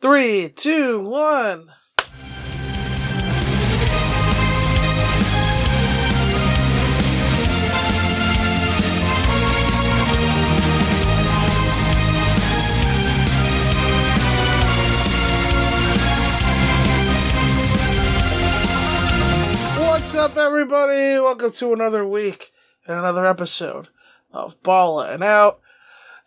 [0.00, 1.74] Three, two, one.
[19.76, 21.20] What's up, everybody?
[21.20, 22.52] Welcome to another week
[22.86, 23.88] and another episode
[24.32, 25.60] of Ballin' Out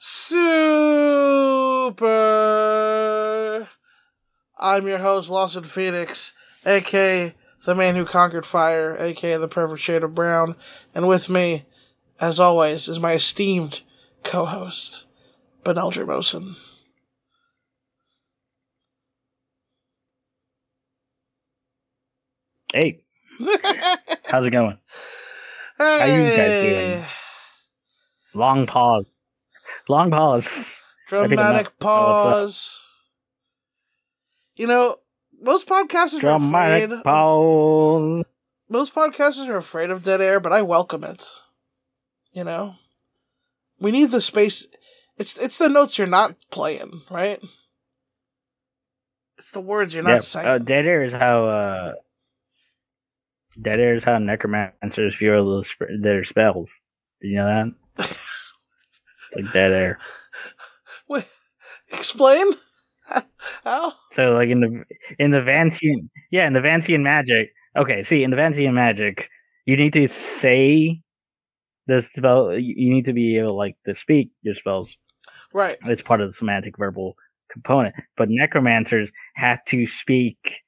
[0.05, 0.49] Super.
[4.59, 6.33] I'm your host, Lawson Phoenix,
[6.65, 10.57] aka the man who conquered fire, aka the perfect shade of brown,
[10.93, 11.63] and with me,
[12.19, 13.83] as always, is my esteemed
[14.25, 15.05] co-host,
[15.63, 16.57] Benel Jermosin.
[22.73, 23.05] Hey,
[24.25, 24.77] how's it going?
[25.77, 27.05] hey, you guys doing?
[28.33, 29.12] Long pause.
[29.89, 30.77] Long pause.
[31.07, 32.79] Dramatic pause.
[34.55, 34.97] You know,
[35.41, 36.89] most podcasters are afraid.
[36.89, 38.25] Dramatic pause.
[38.69, 41.27] most podcasters are afraid of dead air, but I welcome it.
[42.31, 42.75] You know,
[43.79, 44.67] we need the space.
[45.17, 47.41] It's it's the notes you're not playing, right?
[49.37, 50.47] It's the words you're not Yeah, saying.
[50.47, 51.45] uh, dead air is how.
[51.47, 51.93] uh
[53.61, 56.71] Dead air is how necromancers sp- their spells.
[57.21, 57.73] Did you know that?
[59.35, 59.99] Like dead air.
[61.07, 61.25] Wait,
[61.91, 62.53] explain
[63.63, 63.93] how?
[64.13, 64.83] So like in the
[65.19, 67.53] in the Vancian yeah, in the Vancian magic.
[67.75, 69.29] Okay, see, in the Vancian magic,
[69.65, 71.01] you need to say
[71.87, 74.97] the spell you you need to be able like to speak your spells.
[75.53, 75.75] Right.
[75.85, 77.15] It's part of the semantic verbal
[77.51, 77.95] component.
[78.17, 80.61] But necromancers have to speak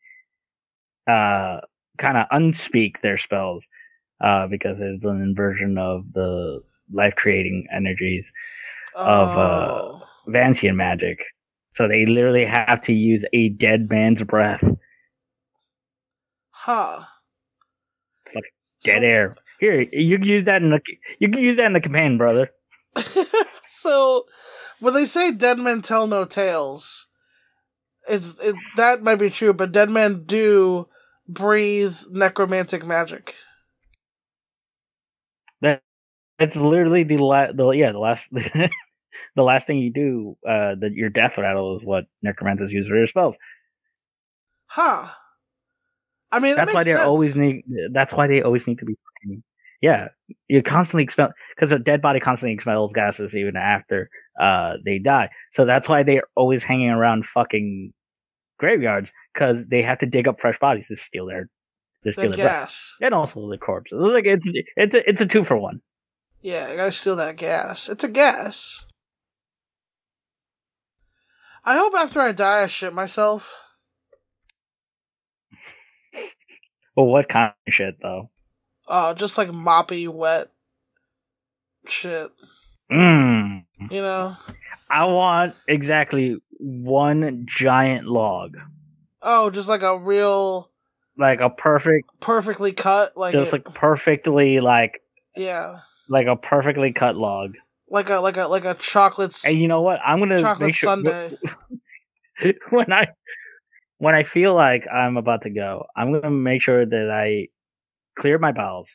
[1.07, 1.61] uh
[1.97, 3.67] kind of unspeak their spells
[4.21, 6.61] uh because it's an inversion of the
[6.93, 8.31] life creating energies
[8.95, 10.01] Of, uh, Oh.
[10.27, 11.19] Vancian magic.
[11.73, 14.63] So they literally have to use a dead man's breath,
[16.49, 17.03] huh.
[18.83, 19.35] dead So- air.
[19.59, 20.81] Here, you can use that in the
[21.19, 22.49] you can use that in the campaign, brother.
[23.79, 24.25] so
[24.81, 27.07] when they say dead men tell no tales,
[28.09, 30.87] it's it, that might be true, but dead men do
[31.27, 33.33] breathe necromantic magic.
[36.39, 38.69] It's literally the la- the yeah the last the
[39.43, 40.37] last thing you do.
[40.47, 43.37] Uh, that your death rattle is what necromancers use for their spells.
[44.67, 45.07] Huh.
[46.31, 47.63] I mean, that that's why they always need.
[47.93, 48.95] That's why they always need to be.
[49.81, 50.07] Yeah,
[50.47, 54.09] you're constantly expel because a dead body constantly expels gases even after
[54.41, 55.29] uh they die.
[55.53, 57.93] So that's why they're always hanging around fucking
[58.57, 61.49] graveyards because they have to dig up fresh bodies to steal their
[62.03, 62.61] to the steal their breath.
[62.61, 62.95] gas.
[63.01, 63.99] and also the corpses.
[64.01, 64.45] It's like it's
[64.75, 65.81] it's a, it's a two for one.
[66.45, 67.89] Yeah, I gotta steal that gas.
[67.89, 68.85] It's a gas.
[71.63, 73.51] I hope after I die, I shit myself.
[76.95, 78.29] But what kind of shit though?
[78.87, 80.51] Oh, just like moppy, wet
[81.87, 82.29] shit.
[82.91, 83.65] Mm.
[83.89, 84.37] You know?
[84.87, 88.55] I want exactly one giant log,
[89.23, 90.69] Oh, just like a real
[91.17, 95.01] like a perfect, perfectly cut, like just it- like perfectly like
[95.35, 95.79] yeah,
[96.09, 97.55] like a perfectly cut log.
[97.89, 99.99] like a like a like a chocolate And you know what?
[100.05, 101.35] I'm gonna chocolate make sure sundae.
[102.69, 103.07] when I
[103.97, 107.47] when I feel like I'm about to go, I'm gonna make sure that I
[108.19, 108.89] clear my bowels,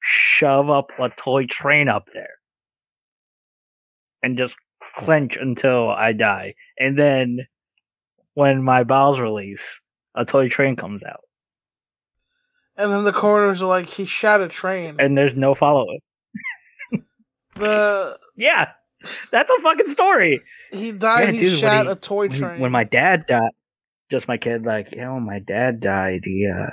[0.00, 2.34] shove up a toy train up there,
[4.22, 4.56] and just
[4.96, 6.54] clench until I die.
[6.78, 7.46] And then
[8.34, 9.80] when my bowels release,
[10.14, 11.20] a toy train comes out,
[12.76, 14.96] And then the coroners are like, he shot a train.
[14.98, 16.02] and there's no follow up.
[17.62, 18.68] The Yeah,
[19.30, 20.40] that's a fucking story.
[20.70, 21.24] he died.
[21.26, 22.60] Yeah, he dude, shot he- a toy when, train.
[22.60, 23.50] when my dad died,
[24.10, 26.70] just my kid, like, you know, when my dad died, he, uh,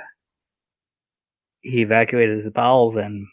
[1.62, 3.26] he evacuated his bowels and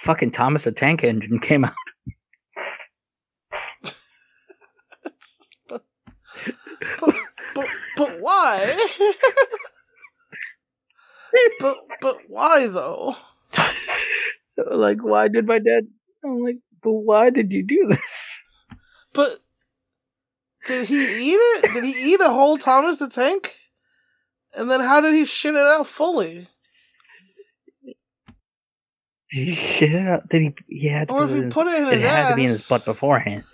[0.00, 1.74] fucking Thomas the Tank Engine came out.
[7.00, 7.66] but
[7.96, 8.86] but why?
[11.60, 13.14] but but why though?
[14.70, 15.86] Like, why did my dad?
[16.24, 18.42] I'm like, but why did you do this?
[19.12, 19.38] But
[20.66, 21.72] did he eat it?
[21.72, 23.54] Did he eat a whole Thomas the Tank?
[24.54, 26.48] And then how did he shit it out fully?
[29.30, 30.28] Did he shit it out?
[30.28, 30.54] Did he?
[30.68, 32.24] He had to Or if put he it in- put it in it his had
[32.24, 33.44] ass, to be in his butt beforehand.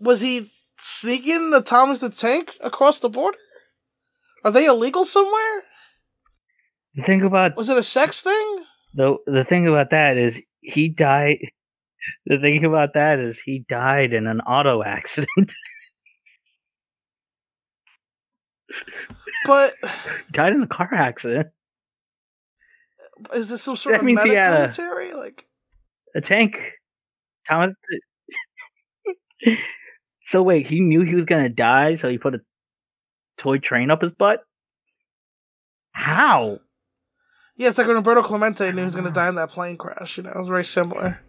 [0.00, 3.38] was he sneaking the Thomas the Tank across the border?
[4.44, 5.62] Are they illegal somewhere?
[6.94, 8.64] The thing about Was it a sex thing?
[8.94, 11.38] The the thing about that is he died.
[12.26, 15.52] The thing about that is he died in an auto accident.
[19.44, 19.74] But
[20.30, 21.48] Died in a car accident.
[23.34, 25.46] is this some sort That of meta had a- Like,
[26.14, 26.56] A tank.
[27.48, 27.72] Thomas.
[30.26, 32.40] so wait, he knew he was gonna die, so he put a
[33.36, 34.44] toy train up his butt.
[35.90, 36.60] How?
[37.62, 39.14] Yeah, it's like when Roberto Clemente knew he was going to ah.
[39.24, 40.16] die in that plane crash.
[40.16, 41.20] You know, it was very similar.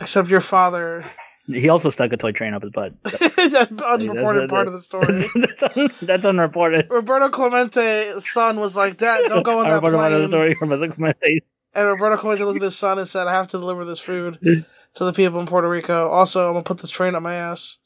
[0.00, 1.04] Except your father,
[1.46, 2.94] He also stuck a toy train up his butt.
[3.02, 3.22] that's
[3.70, 5.28] the unreported That's- part of the story.
[5.34, 6.86] that's, un- that's unreported.
[6.88, 10.54] Roberto Clemente's son was like, "Dad, don't go in that Unreported part of the plane."
[10.54, 11.42] story from Clemente.
[11.74, 14.38] And Roberto Clemente looked at his son and said, "I have to deliver this food
[14.94, 16.08] to the people in Puerto Rico.
[16.08, 17.76] Also, I'm gonna put this train up my ass.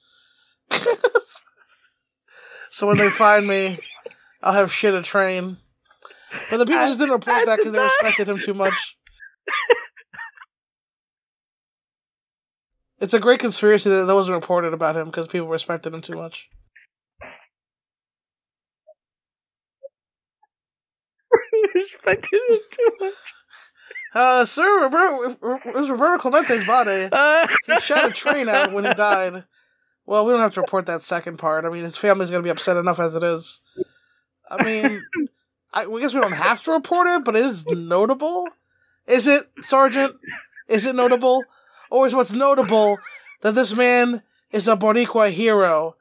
[2.70, 3.78] so when they find me,
[4.43, 5.56] I'll have shit a train."
[6.50, 8.96] But the people just didn't report that because they respected him too much.
[13.02, 16.14] It's a great conspiracy that that wasn't reported about him because people respected him too
[16.14, 16.49] much.
[21.75, 23.14] Respected him too much.
[24.14, 27.08] Uh, sir, Roberto, it was Roberto Clemente's body.
[27.11, 29.44] Uh, He shot a train out when he died.
[30.06, 31.64] Well, we don't have to report that second part.
[31.64, 33.61] I mean, his family's going to be upset enough as it is.
[34.49, 35.02] I mean,
[35.73, 38.49] I, I guess we don't have to report it, but it is notable.
[39.07, 40.17] Is it, Sergeant?
[40.69, 41.45] Is it notable?
[41.91, 42.99] Or is what's notable
[43.41, 45.97] that this man is a Boricua hero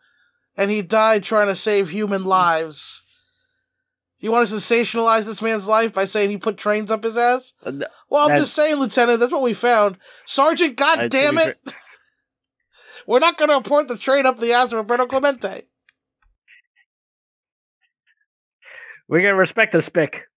[0.56, 3.04] and he died trying to save human lives?
[4.20, 7.54] You want to sensationalize this man's life by saying he put trains up his ass?
[7.66, 7.74] Well,
[8.24, 9.98] I'm That's- just saying, Lieutenant, that's what we found.
[10.26, 11.60] Sergeant, god That's damn it!
[13.08, 15.64] We're not going to report the train up the ass of Roberto Clemente.
[19.12, 20.30] We're gonna respect the spick.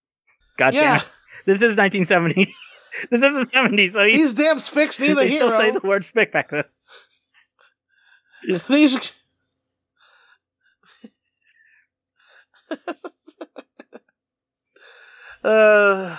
[0.57, 0.81] Goddamn!
[0.81, 1.01] yeah.
[1.47, 2.55] This is 1970.
[3.11, 5.79] this is the 70s, so he, these damn spics need a they still say the
[5.83, 6.63] word spick back then.
[8.67, 9.13] These.
[15.43, 16.17] uh,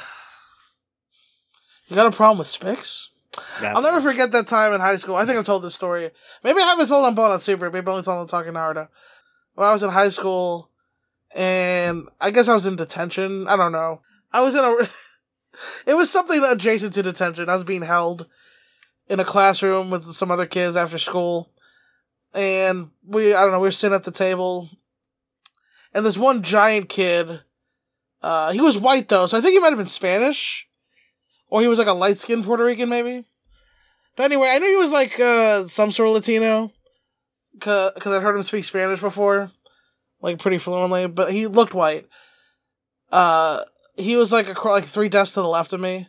[1.88, 3.06] you got a problem with spics?
[3.60, 5.16] I'll never forget that time in high school.
[5.16, 6.12] I think I've told this story.
[6.44, 7.68] Maybe I haven't told on Bone on Super.
[7.68, 8.86] Maybe I only told on Talking Naruto.
[9.54, 10.70] When I was in high school,
[11.34, 13.46] and I guess I was in detention.
[13.48, 14.00] I don't know.
[14.32, 14.76] I was in a.
[15.86, 17.48] it was something adjacent to detention.
[17.48, 18.26] I was being held
[19.08, 21.50] in a classroom with some other kids after school,
[22.34, 24.70] and we I don't know we were sitting at the table,
[25.92, 27.40] and this one giant kid.
[28.22, 30.66] Uh, he was white though, so I think he might have been Spanish,
[31.48, 33.24] or he was like a light skinned Puerto Rican maybe.
[34.16, 36.72] But anyway, I knew he was like uh, some sort of Latino,
[37.52, 39.50] because I'd heard him speak Spanish before,
[40.26, 41.06] like pretty fluently.
[41.06, 42.08] But he looked white.
[43.12, 43.62] Uh,
[43.94, 46.08] he was like across, like three desks to the left of me,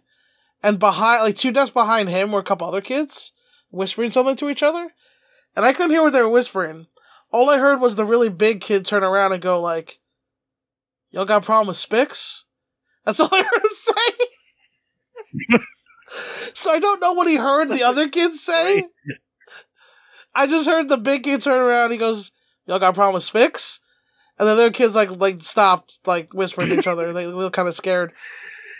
[0.63, 3.31] and behind like two desks behind him were a couple other kids
[3.69, 4.91] whispering something to each other,
[5.55, 6.87] and I couldn't hear what they were whispering.
[7.31, 9.99] All I heard was the really big kid turn around and go like,
[11.11, 12.45] "Y'all got a problem with Spix?"
[13.05, 15.59] That's all I heard him say.
[16.55, 18.85] so I don't know what he heard the other kids say.
[20.33, 21.91] I just heard the big kid turn around.
[21.91, 22.31] He goes,
[22.65, 23.79] "Y'all got a problem with Spix?"
[24.39, 27.13] And the other kids like like stopped like whispering to each other.
[27.13, 28.13] They look kind of scared.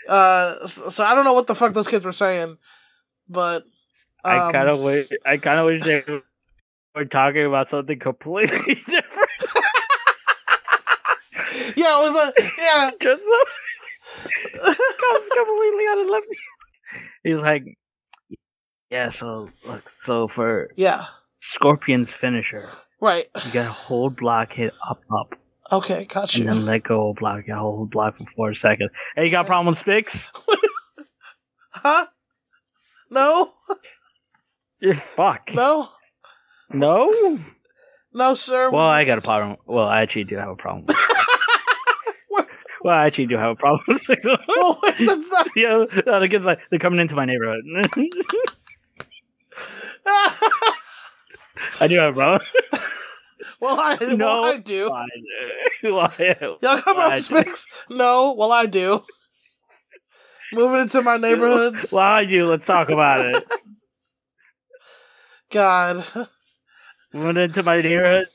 [0.08, 2.56] Uh, so, so I don't know what the fuck those kids were saying,
[3.28, 3.64] but
[4.24, 5.08] I um, kind of wish.
[5.26, 6.02] I kind of wish they
[6.94, 9.28] were talking about something completely different.
[11.76, 12.90] yeah, it was a yeah.
[13.00, 13.22] Just
[14.64, 16.26] comes completely out of left.
[17.22, 17.78] He's like,
[18.90, 19.10] yeah.
[19.10, 21.04] So look, so for Yeah,
[21.40, 22.68] Scorpion's finisher,
[23.00, 23.28] right.
[23.44, 25.34] you got a hold block, hit up, up,
[25.70, 27.38] Okay, got and then let go of block.
[27.38, 28.90] You gotta hold block for four seconds.
[29.14, 30.24] Hey, you got a problem with Spix?
[31.70, 32.06] Huh?
[33.10, 33.50] No,
[34.80, 35.50] Yeah, fuck.
[35.54, 35.88] no,
[36.72, 37.38] No.
[38.12, 38.70] no, sir.
[38.70, 39.58] Well, I got a problem.
[39.64, 40.86] Well, I actually do have a problem.
[42.82, 43.84] well, I actually do have a problem.
[44.48, 45.48] Well, wait, that's not.
[45.54, 47.62] yeah, no, the kids like they're coming into my neighborhood.
[51.80, 52.48] I do have a problem.
[53.60, 54.42] well, I No.
[54.42, 54.90] well, I do.
[54.90, 55.06] Why?
[55.82, 56.12] Why?
[56.40, 57.64] Y'all Why about do- Spix?
[57.90, 59.04] No, well, I do.
[60.52, 61.92] Moving into my neighborhoods.
[61.92, 62.46] Well, I do.
[62.46, 63.44] Let's talk about it.
[65.50, 66.04] God.
[67.12, 68.26] Moving into my neighborhood.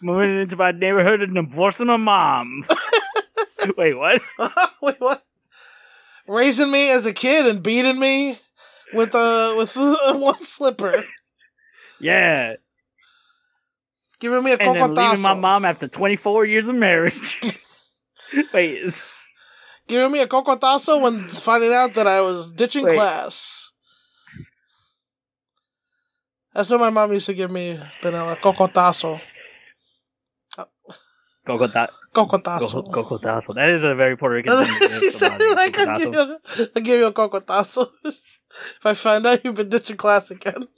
[0.00, 2.64] Moving into my neighborhood and divorcing my mom.
[3.76, 4.22] Wait, what?
[4.82, 5.22] Wait, what?
[6.26, 8.38] Raising me as a kid and beating me
[8.94, 11.04] with a with one slipper,
[12.00, 12.56] Yeah.
[14.20, 17.40] Giving me a And then leaving my mom after 24 years of marriage.
[18.52, 18.92] Wait,
[19.86, 22.94] giving me a cocotazo when finding out that I was ditching Wait.
[22.94, 23.72] class.
[26.54, 29.20] That's what my mom used to give me, Benella, cocotazo.
[31.46, 32.92] Cocota- Cocotazo.
[32.92, 33.54] co- cocotazo.
[33.54, 34.88] That is a very Puerto Rican thing.
[35.00, 36.38] she said it like I'll give, you,
[36.76, 40.68] I'll give you a cocotazo if I find out you've been ditching class again.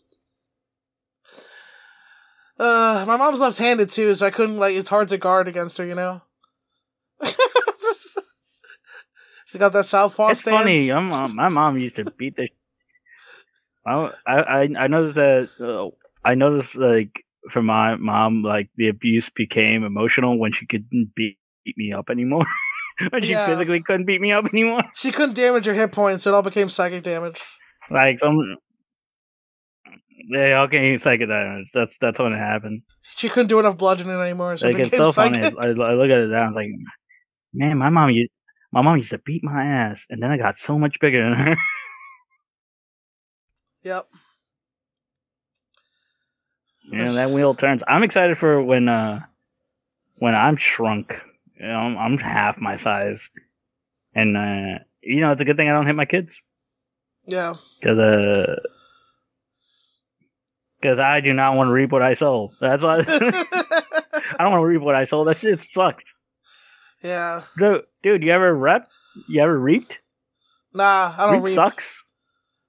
[2.60, 4.74] Uh, my mom's left-handed too, so I couldn't like.
[4.76, 6.20] It's hard to guard against her, you know.
[9.46, 10.60] She's got that southpaw It's stance.
[10.60, 10.90] funny.
[10.90, 12.48] Uh, my mom used to beat the.
[13.86, 15.48] I I I noticed that.
[15.58, 15.90] Uh,
[16.22, 21.38] I noticed like for my mom, like the abuse became emotional when she couldn't beat,
[21.64, 22.44] beat me up anymore.
[23.10, 23.46] when she Yeah.
[23.46, 24.82] physically couldn't beat me up anymore.
[24.94, 27.40] She couldn't damage her hit points; so it all became psychic damage.
[27.90, 28.58] Like some.
[30.28, 31.68] Yeah, okay, psychic damage.
[31.72, 32.82] That's that's when it happened.
[33.02, 35.38] She couldn't do enough bludgeoning anymore, so Like it it's so funny.
[35.40, 36.42] I, I look at it now.
[36.42, 36.68] I'm like,
[37.54, 38.30] man, my mom used
[38.72, 41.38] my mom used to beat my ass, and then I got so much bigger than
[41.38, 41.56] her.
[43.82, 44.08] Yep.
[46.92, 47.82] Yeah, that wheel turns.
[47.88, 49.20] I'm excited for when uh
[50.16, 51.14] when I'm shrunk.
[51.58, 53.30] You know, I'm, I'm half my size,
[54.14, 56.36] and uh you know it's a good thing I don't hit my kids
[57.26, 57.54] Yeah.
[57.80, 58.56] because uh
[60.80, 62.52] because I do not want to reap what I sow.
[62.60, 65.24] That's why I don't want to reap what I sow.
[65.24, 66.04] That shit sucks,
[67.02, 67.42] yeah.
[67.58, 67.82] dude.
[68.02, 68.88] Dude, you ever rep?
[69.28, 69.98] You ever reaped?
[70.72, 71.54] Nah, I don't Reap reap.
[71.54, 71.84] sucks.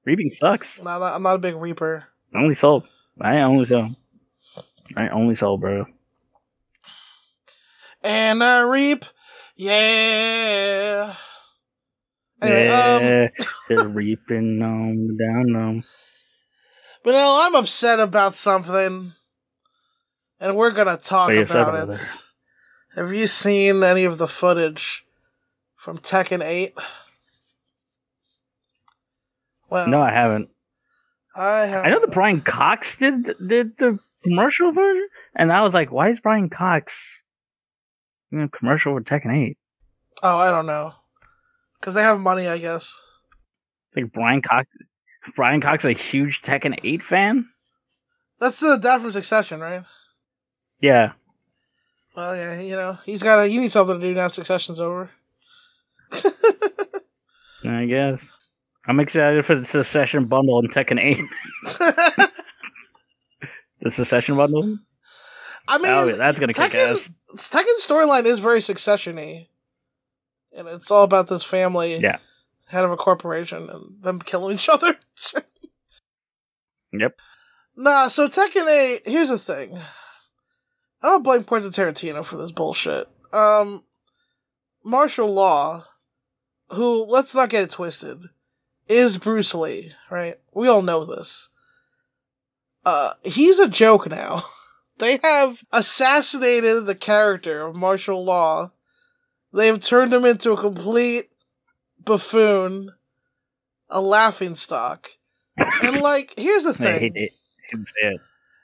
[0.06, 0.82] Reaping sucks.
[0.82, 2.06] Nah, I'm not a big reaper.
[2.34, 2.84] I only sold.
[3.20, 3.96] I only sold.
[4.98, 5.86] I only sold, bro.
[8.04, 9.06] And I reap.
[9.56, 11.14] Yeah.
[12.42, 13.28] Anyway, um, yeah,
[13.70, 15.84] they're reaping on down them.
[17.04, 19.14] But no, I'm upset about something,
[20.40, 22.02] and we're gonna talk What are you upset about it.
[22.96, 25.06] Have you seen any of the footage
[25.76, 26.74] from Tekken 8?
[29.70, 30.50] Well, No, I haven't.
[31.36, 31.86] I have.
[31.86, 36.10] I know that Brian Cox did did the commercial version, and I was like, why
[36.10, 36.94] is Brian Cox
[38.32, 39.58] in a commercial for Tekken Eight?
[40.22, 40.96] Oh, I don't know.
[41.80, 42.94] Because they have money, I guess.
[43.96, 44.68] Like Brian Cox,
[45.36, 47.48] Brian Cox, is a huge Tekken Eight fan.
[48.40, 49.84] That's the dad from Succession, right?
[50.80, 51.12] Yeah,
[52.16, 53.48] Well, yeah, you know, he's got to.
[53.50, 54.28] You need something to do now.
[54.30, 55.12] Succession's over.
[57.64, 58.24] I guess.
[58.88, 61.24] I'm excited for the Succession bundle in Tekken Eight.
[63.82, 64.80] the Succession bundle.
[65.68, 67.50] I mean, oh, that's gonna kick Tekken- ass.
[67.50, 69.48] Tekken's storyline is very succession-y.
[70.58, 72.18] And it's all about this family, Yeah.
[72.72, 74.98] Head of a corporation, and them killing each other.
[76.94, 77.16] Yep.
[77.76, 79.78] Nah, so Tekken 8, here's the thing.
[81.02, 83.08] I don't blame Quentin Tarantino for this bullshit.
[83.34, 83.84] Um,
[84.84, 85.86] Marshall Law,
[86.70, 88.20] who, let's not get it twisted,
[88.88, 90.36] is Bruce Lee, right?
[90.54, 91.50] We all know this.
[92.86, 94.44] Uh, he's a joke now.
[94.98, 98.74] they have assassinated the character of Marshall Law.
[99.54, 101.31] They've turned him into a complete
[102.06, 102.92] buffoon,
[103.90, 105.10] a laughing stock.
[105.58, 107.00] And like, here's the thing.
[107.00, 107.32] hate it.
[107.72, 108.22] Hate to say it.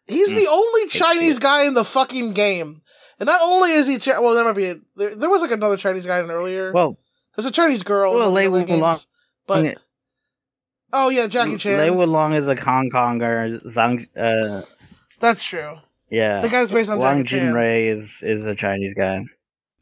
[0.08, 0.36] He's Mm.
[0.38, 2.82] the only Chinese guy in the fucking game.
[3.20, 5.52] And not only is he, Chi- well, there might be, a, there, there was like
[5.52, 6.72] another Chinese guy in earlier.
[6.72, 6.98] Well,
[7.36, 8.12] There's a Chinese girl.
[8.12, 9.06] in well, one of the Lei other games, Wulong-
[9.48, 9.78] But,
[10.94, 11.78] oh yeah, Jackie Chan.
[11.80, 13.62] Lei Wulong is a Hong Konger.
[13.66, 14.66] Zhang, uh,
[15.20, 15.78] That's true.
[16.10, 16.40] yeah.
[16.40, 17.54] The guy's based on Wang Jackie Chan.
[17.54, 19.24] Jinrei is is a Chinese guy.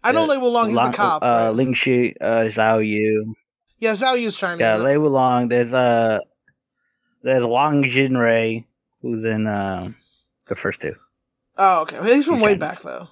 [0.03, 0.27] I know Yeah.
[0.27, 1.21] Lei Wulong, he's Lang- the cop.
[1.23, 1.49] Uh, right?
[1.49, 3.33] Ling Shi, uh, Xiaoyu.
[3.79, 4.61] Yeah, Xiaoyu's Chinese.
[4.61, 5.49] Yeah, Lei Wulong.
[5.49, 6.19] There's uh,
[7.23, 8.65] there's Wang Jinrei,
[9.01, 9.91] who's in uh,
[10.47, 10.95] the first two.
[11.57, 12.01] Oh, okay.
[12.15, 12.59] He's from He's way Chinese.
[12.59, 13.09] back though.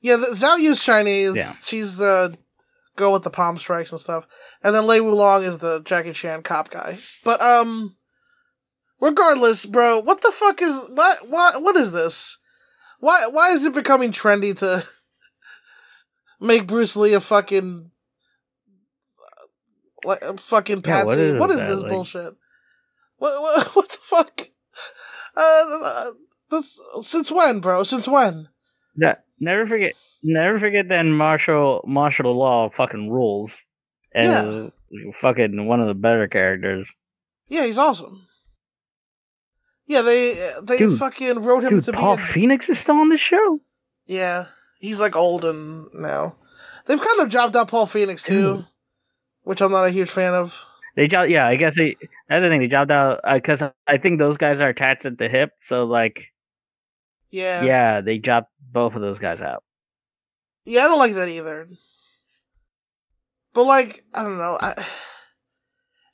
[0.00, 1.34] Yeah, the, Xiaoyu's Chinese.
[1.34, 1.52] Yeah.
[1.64, 2.34] She's the
[2.96, 4.26] girl with the palm strikes and stuff,
[4.62, 6.98] and then Lei Wulong is the Jackie Chan cop guy.
[7.24, 7.96] But um,
[9.00, 12.38] regardless, bro, what the fuck is what what what is this?
[13.00, 14.84] Why why is it becoming trendy to
[16.40, 17.90] make Bruce Lee a fucking
[20.04, 21.06] like a fucking Yeah, patsy?
[21.06, 22.34] what is what is that, this like- bullshit?
[23.18, 24.48] What, what what the fuck?
[25.36, 26.10] Uh, uh,
[26.50, 27.82] this, since when, bro?
[27.82, 28.48] Since when?
[28.96, 33.56] Yeah, never forget, never forget that martial Marshall Law fucking rules,
[34.14, 36.88] and is fucking one of the better characters.
[37.48, 38.26] Yeah, he's awesome.
[39.86, 42.22] Yeah, they they Dude, fucking wrote him Dude, to Paul be.
[42.22, 43.60] A, Phoenix is still on the show.
[44.06, 44.46] yeah,
[44.80, 46.36] he's like old and now.
[46.86, 48.66] They've kind of jobbed out Paul Phoenix too, Dude.
[49.48, 50.54] Which I'm not a huge fan of.
[50.94, 51.96] They job, yeah, I guess they.
[52.28, 52.60] That's the thing.
[52.60, 55.52] They jobbed out uh, because I think those guys are attached at the hip.
[55.62, 56.26] So like,
[57.30, 59.64] Yeah, yeah, they jobbed both of those guys out.
[60.66, 61.66] yeah, I don't like that either.
[63.54, 64.58] But like, I don't know.
[64.60, 64.72] I,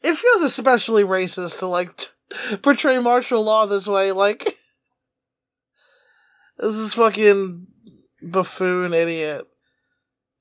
[0.00, 4.12] it feels especially racist to like t- portray Marshall Law this way.
[4.12, 4.45] Like,
[6.59, 7.67] this is fucking
[8.23, 9.49] buffoon idiot.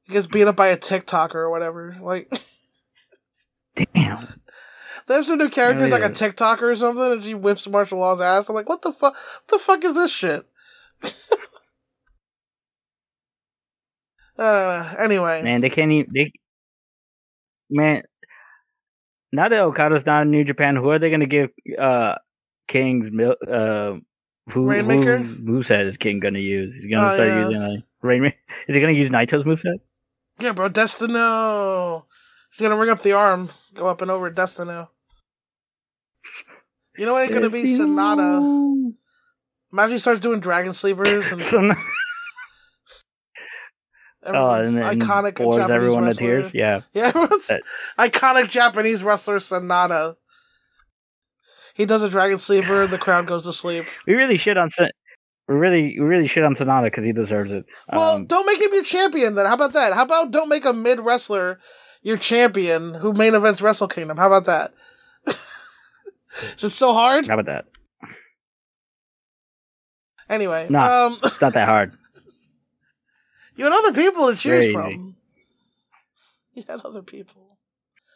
[0.03, 1.97] He gets beat up by a TikToker or whatever.
[1.99, 2.31] Like,
[3.75, 4.27] Damn.
[5.07, 6.09] they have some new characters like a.
[6.09, 8.47] TikToker or something, and she whips Marshall Law's ass.
[8.49, 9.13] I'm like, what the fuck?
[9.13, 10.45] What the fuck is this shit?
[14.37, 16.11] uh, anyway, Man, they can't even.
[16.13, 16.31] They,
[17.69, 18.03] man,
[19.31, 21.49] now that Okada's not in New Japan, who are they going to give
[21.79, 22.15] uh
[22.67, 23.93] King's mil- uh
[24.51, 25.17] who Rainmaker?
[25.19, 26.75] who moveset is King going to use?
[26.75, 27.47] He's going to Oh, start yeah.
[27.49, 28.35] using a Rainmaker.
[28.67, 29.79] Is he going to use Naito's moveset?
[30.39, 32.05] yeah, bro, Destino.
[32.53, 34.89] He's gonna ring up the arm, go up and over Destino.
[36.97, 37.23] You know what?
[37.23, 38.93] It's gonna be Sanada.
[39.71, 41.75] Imagine he starts doing Dragon Sleepers and Son-
[44.25, 46.27] oh, and then iconic bores Japanese everyone to wrestler.
[46.41, 46.51] tears.
[46.53, 47.11] Yeah, Yeah,
[47.97, 50.15] iconic Japanese wrestler Sanada.
[51.73, 53.85] He does a Dragon Sleeper, the crowd goes to sleep.
[54.05, 54.69] we really shit on.
[54.69, 54.89] Son-
[55.49, 57.65] we really, we really shit on Sanada because he deserves it.
[57.91, 59.45] Well, Um, don't make him your champion then.
[59.47, 59.93] How about that?
[59.93, 61.59] How about don't make a mid wrestler
[62.03, 64.17] your champion who main events Wrestle Kingdom?
[64.17, 64.73] How about that?
[66.57, 67.27] Is it so hard?
[67.27, 67.65] how about that?
[70.29, 71.07] Anyway, Nah.
[71.07, 71.91] um, It's not that hard.
[73.55, 75.15] you had other people to choose from.
[76.55, 77.57] You had other people.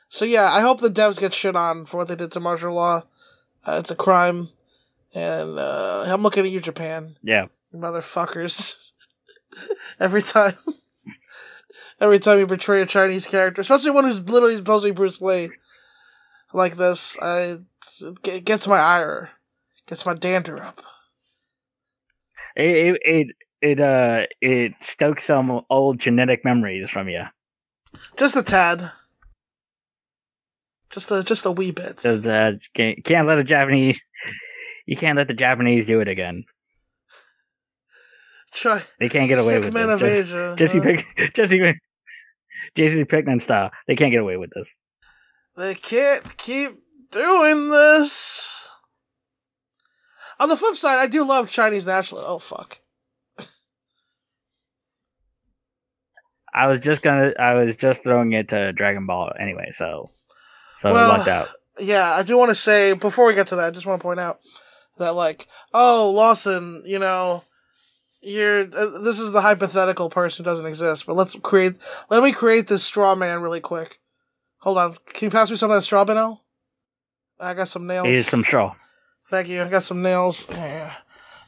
[0.09, 2.75] So yeah, I hope the devs get shit on for what they did to Marshall
[2.75, 3.01] Law.
[3.65, 4.49] Uh, it's a crime,
[5.11, 7.17] and uh, I'm looking at you, Japan.
[7.23, 7.47] Yeah.
[7.73, 8.91] You motherfuckers.
[9.99, 10.53] every time.
[11.99, 15.21] Every time you betray a Chinese character, especially one who's literally supposed to be Bruce
[15.21, 15.49] Lee,
[16.53, 17.57] like this, I,
[18.23, 19.31] it gets my ire.
[19.87, 20.81] Gets my dander up.
[22.55, 23.27] It it it,
[23.61, 27.23] it uh it stokes some old genetic memories from you.
[28.17, 28.91] Just a tad.
[30.89, 32.05] Just a just a wee bit.
[32.05, 34.01] uh, can't, can't let the Japanese.
[34.85, 36.43] You can't let the Japanese do it again.
[38.53, 39.93] Try They can't get away sick with men this.
[39.95, 40.55] of Just- Asia.
[40.57, 40.83] Jesse huh?
[41.15, 41.73] Pick, Jesse
[42.77, 43.71] Jesse Pinkman style.
[43.87, 44.69] They can't get away with this.
[45.57, 46.77] They can't keep
[47.11, 48.69] doing this.
[50.39, 52.21] On the flip side, I do love Chinese national.
[52.21, 52.79] Oh fuck.
[56.53, 57.33] I was just gonna.
[57.39, 59.71] I was just throwing it to Dragon Ball anyway.
[59.73, 60.09] So,
[60.79, 61.49] so Well, lucked out.
[61.79, 64.03] Yeah, I do want to say before we get to that, I just want to
[64.03, 64.39] point out
[64.97, 67.43] that like, oh Lawson, you know,
[68.27, 71.73] you're uh, this is the hypothetical person who doesn't exist, but let's create.
[72.09, 73.99] Let me create this straw man really quick.
[74.59, 76.41] Hold on, can you pass me some of that straw, Benno?
[77.39, 78.07] I got some nails.
[78.07, 78.75] Here's some straw.
[79.29, 79.61] Thank you.
[79.61, 80.47] I got some nails.
[80.49, 80.93] Yeah.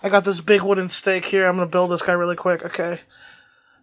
[0.02, 1.48] I got this big wooden stake here.
[1.48, 2.64] I'm gonna build this guy really quick.
[2.64, 3.00] Okay.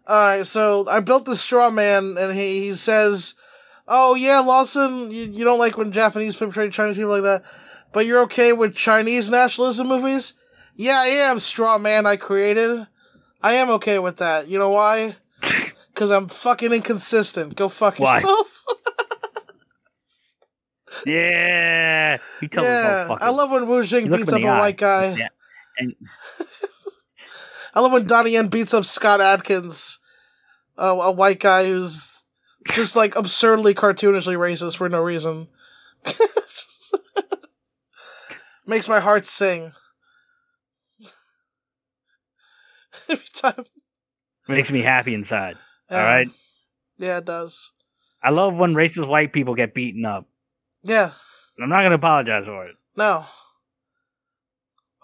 [0.09, 3.35] Alright, so I built this straw man and he, he says,
[3.89, 7.43] Oh yeah, Lawson, you, you don't like when Japanese portray Chinese people like that,
[7.93, 10.35] but you're okay with Chinese nationalism movies?
[10.77, 12.87] Yeah, I am, straw man I created.
[13.43, 14.49] I am okay with that.
[14.49, 15.17] You know why?
[15.95, 17.57] Cause I'm fucking inconsistent.
[17.57, 18.17] Go fuck Why?
[18.17, 18.65] yourself.
[21.05, 24.59] Yeah, he told yeah, I love when Wu Jing beats up a eye.
[24.59, 25.15] white guy.
[25.15, 25.29] Yeah,
[25.79, 25.95] and
[27.75, 29.99] I love when Donnie Yen beats up Scott Adkins,
[30.79, 32.23] a, a white guy who's
[32.69, 35.49] just like absurdly cartoonishly racist for no reason.
[38.67, 39.73] Makes my heart sing.
[43.09, 43.64] Every time.
[44.49, 45.57] makes me happy inside.
[45.90, 46.29] All right.
[46.99, 47.73] Yeah, it does.
[48.23, 50.27] I love when racist white people get beaten up.
[50.83, 51.11] Yeah.
[51.62, 52.77] I'm not gonna apologize for it.
[52.97, 53.25] No.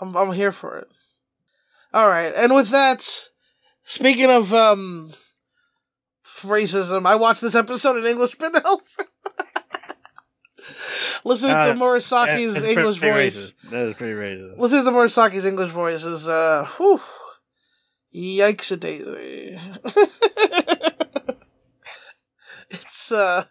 [0.01, 0.89] I'm I'm here for it.
[1.95, 3.07] All right, and with that,
[3.85, 5.13] speaking of um
[6.41, 8.35] racism, I watched this episode in English,
[8.65, 8.97] else.
[11.25, 13.53] Listening Uh, to Murasaki's English voice.
[13.63, 13.71] racist.
[13.71, 14.59] That is pretty racist.
[14.59, 17.01] Listening to Murasaki's English voice is uh whew,
[18.15, 19.59] yikes a daisy.
[22.71, 23.45] it's uh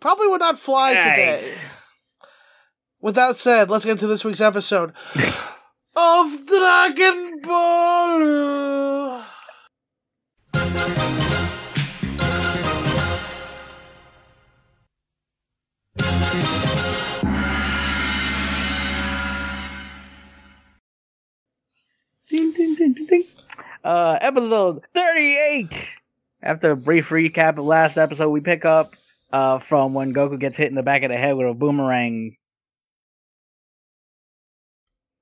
[0.00, 1.02] probably would not fly Yikes.
[1.02, 1.54] today.
[3.00, 4.92] With that said, let's get into this week's episode
[5.96, 8.95] of Dragon Ball.
[23.86, 25.86] Uh, episode 38.
[26.42, 28.96] After a brief recap of last episode, we pick up
[29.32, 32.36] uh, from when Goku gets hit in the back of the head with a boomerang.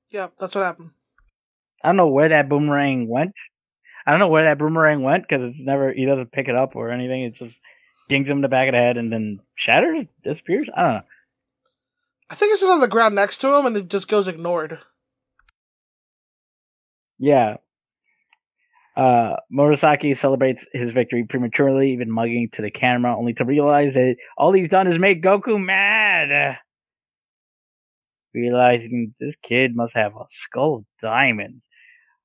[0.09, 0.93] Yeah, that's what happened.
[1.83, 3.35] I don't know where that boomerang went.
[4.07, 6.75] I don't know where that boomerang went because it's never, he doesn't pick it up
[6.75, 7.21] or anything.
[7.21, 7.59] It just
[8.09, 10.71] dings him in the back of the head and then shatters, disappears.
[10.75, 11.03] I don't know.
[12.31, 14.79] I think it's just on the ground next to him and it just goes ignored.
[17.19, 17.59] Yeah.
[18.97, 24.17] Uh, Murasaki celebrates his victory prematurely, even mugging to the camera, only to realize that
[24.39, 26.59] all he's done is make Goku mad.
[28.33, 31.69] Realizing this kid must have a skull of diamonds,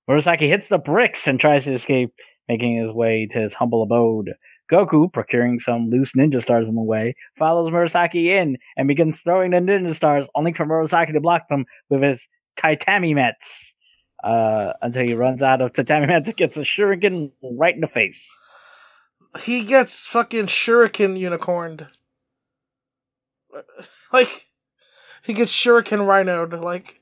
[0.10, 2.14] Murasaki hits the bricks and tries to escape,
[2.48, 4.34] making his way to his humble abode.
[4.72, 9.52] Goku, procuring some loose ninja stars on the way, follows Murasaki in and begins throwing
[9.52, 13.69] the ninja stars, only for Murasaki to block them with his tatami mats
[14.24, 18.28] uh, until he runs out of tatami and gets a shuriken right in the face.
[19.42, 21.88] He gets fucking shuriken unicorned.
[24.12, 24.48] Like,
[25.22, 26.60] he gets shuriken rhinoed.
[26.64, 27.00] Like,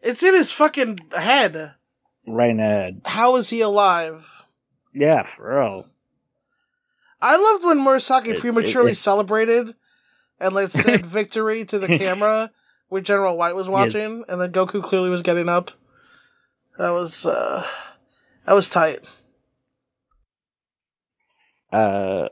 [0.00, 1.74] it's in his fucking head.
[2.26, 3.02] Right in head.
[3.04, 4.44] How is he alive?
[4.94, 5.86] Yeah, for real.
[7.20, 9.74] I loved when Murasaki It- prematurely it- it- celebrated
[10.40, 12.50] and like said victory to the camera
[12.88, 15.72] when General White was watching, and then Goku clearly was getting up.
[16.78, 17.66] That was uh
[18.44, 19.00] that was tight.
[21.72, 22.28] Uh,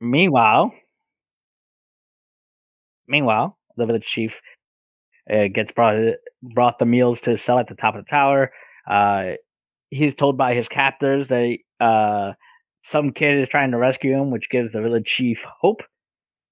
[0.00, 0.72] meanwhile,
[3.06, 4.40] meanwhile, the village chief
[5.32, 5.96] uh, gets brought
[6.42, 8.50] brought the meals to sell at the top of the tower.
[8.88, 9.32] Uh,
[9.90, 12.32] he's told by his captors that uh,
[12.82, 15.82] some kid is trying to rescue him, which gives the village chief hope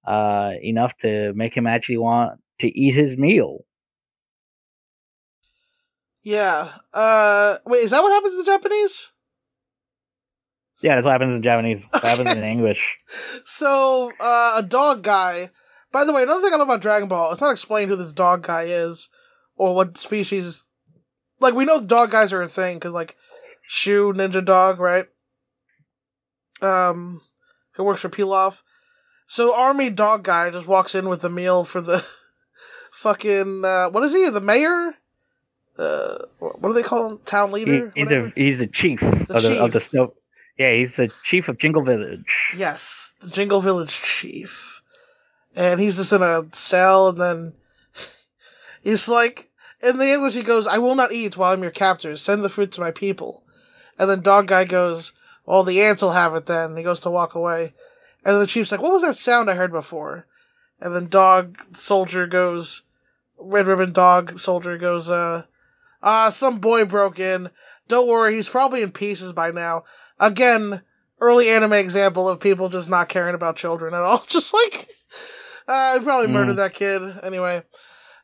[0.07, 3.65] uh, enough to make him actually want to eat his meal.
[6.23, 6.71] Yeah.
[6.93, 9.11] Uh wait, is that what happens in the Japanese?
[10.81, 11.83] Yeah, that's what happens in Japanese.
[11.89, 12.97] What happens in English.
[13.45, 15.49] So, uh a dog guy.
[15.91, 18.13] By the way, another thing I love about Dragon Ball, it's not explained who this
[18.13, 19.09] dog guy is
[19.55, 20.65] or what species
[21.39, 23.15] like we know dog guys are a thing cuz like
[23.65, 25.07] Shu Ninja Dog, right?
[26.61, 27.21] Um
[27.73, 28.61] who works for Pilaf.
[29.27, 32.05] So army dog guy just walks in with the meal for the
[32.91, 34.29] fucking uh what is he?
[34.29, 34.95] The mayor?
[35.77, 37.19] Uh what do they call him?
[37.25, 37.91] Town He, leader?
[37.95, 38.27] he's Whatever?
[38.27, 40.13] a he's the chief of the of the snow.
[40.57, 42.51] Yeah, he's the chief of Jingle Village.
[42.55, 44.81] Yes, the Jingle Village chief.
[45.55, 47.53] And he's just in a cell, and then
[48.83, 49.49] he's like,
[49.81, 52.15] in the English, he goes, I will not eat while I'm your captor.
[52.15, 53.43] Send the food to my people.
[53.99, 55.13] And then Dog Guy goes,
[55.45, 56.69] Well, the ants will have it then.
[56.71, 57.73] And he goes to walk away.
[58.25, 60.25] And the chief's like, What was that sound I heard before?
[60.79, 62.83] And then Dog Soldier goes,
[63.39, 65.43] Red Ribbon Dog Soldier goes, uh,
[66.07, 67.49] ah, some boy broke in.
[67.89, 69.83] Don't worry, he's probably in pieces by now.
[70.19, 70.81] Again,
[71.19, 74.23] early anime example of people just not caring about children at all.
[74.27, 74.87] Just like,
[75.67, 76.31] uh, I probably Mm.
[76.31, 77.63] murdered that kid anyway.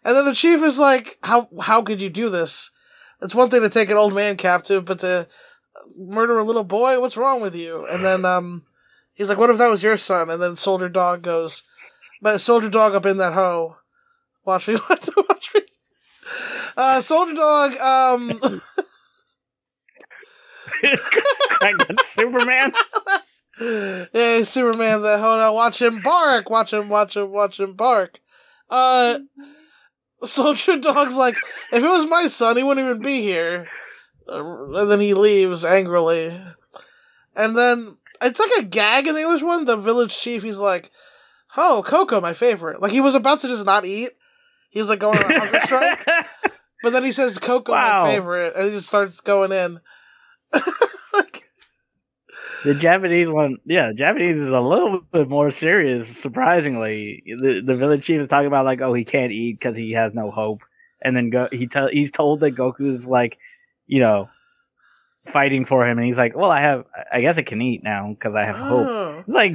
[0.06, 2.72] And then the chief is like, "How how could you do this?
[3.22, 5.28] It's one thing to take an old man captive, but to
[5.98, 8.64] murder a little boy, what's wrong with you?" And then um,
[9.14, 11.64] he's like, "What if that was your son?" And then Soldier Dog goes,
[12.22, 13.78] "But Soldier Dog up in that hoe.
[14.46, 15.62] Watch me, watch me."
[16.76, 18.40] Uh, Soldier Dog, um,
[22.06, 22.74] Superman.
[24.14, 25.02] yeah, Superman.
[25.04, 28.20] That hold on, watch him bark, watch him, watch him, watch him bark.
[28.70, 29.20] Uh,
[30.24, 31.36] Soldier Dog's like,
[31.72, 33.68] if it was my son, he wouldn't even be here.
[34.28, 36.32] Uh, and then he leaves angrily.
[37.36, 39.66] And then it's like a gag in the English one.
[39.66, 40.92] The village chief, he's like,
[41.58, 44.12] "Oh, Coco, my favorite." Like he was about to just not eat.
[44.70, 46.06] He was like going on a hunger strike,
[46.84, 48.04] but then he says, "Coco, Wow.
[48.04, 49.80] my favorite," and he just starts going in.
[51.14, 51.44] like,
[52.64, 56.08] The Japanese one, yeah, the Japanese is a little bit more serious.
[56.08, 59.92] Surprisingly, the the village chief is talking about like, oh, he can't eat because he
[59.94, 60.62] has no hope,
[61.02, 63.38] and then go he tell he's told that Goku's like,
[63.88, 64.30] you know,
[65.28, 68.10] fighting for him, and he's like, well, I have, I guess I can eat now
[68.14, 68.88] because I have hope.
[68.88, 69.54] oh, It's like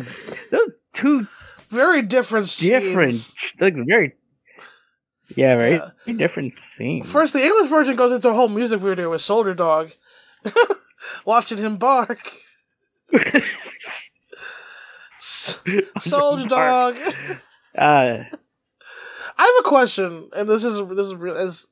[0.51, 1.27] those two
[1.71, 2.47] very different.
[2.59, 3.35] different, scenes.
[3.61, 4.15] like very,
[5.37, 5.81] yeah, very
[6.17, 7.09] different scenes.
[7.11, 9.91] First, the English version goes into a whole music video with Soldier Dog,
[11.25, 12.31] watching him bark.
[15.19, 16.97] Soldier Dog.
[17.79, 18.23] uh,
[19.41, 21.37] I have a question, and this is this is real.
[21.37, 21.67] Is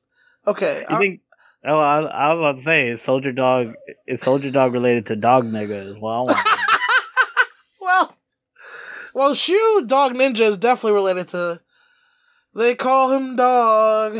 [0.45, 0.85] okay.
[0.89, 1.21] you I- think?
[1.65, 3.73] Oh, I, I was about to say, is Soldier Dog
[4.05, 6.27] is Soldier Dog related to Dog Nigga as well?
[7.81, 8.15] well,
[9.13, 11.59] well, Shu Dog Ninja is definitely related to.
[12.57, 14.19] They call him Dog.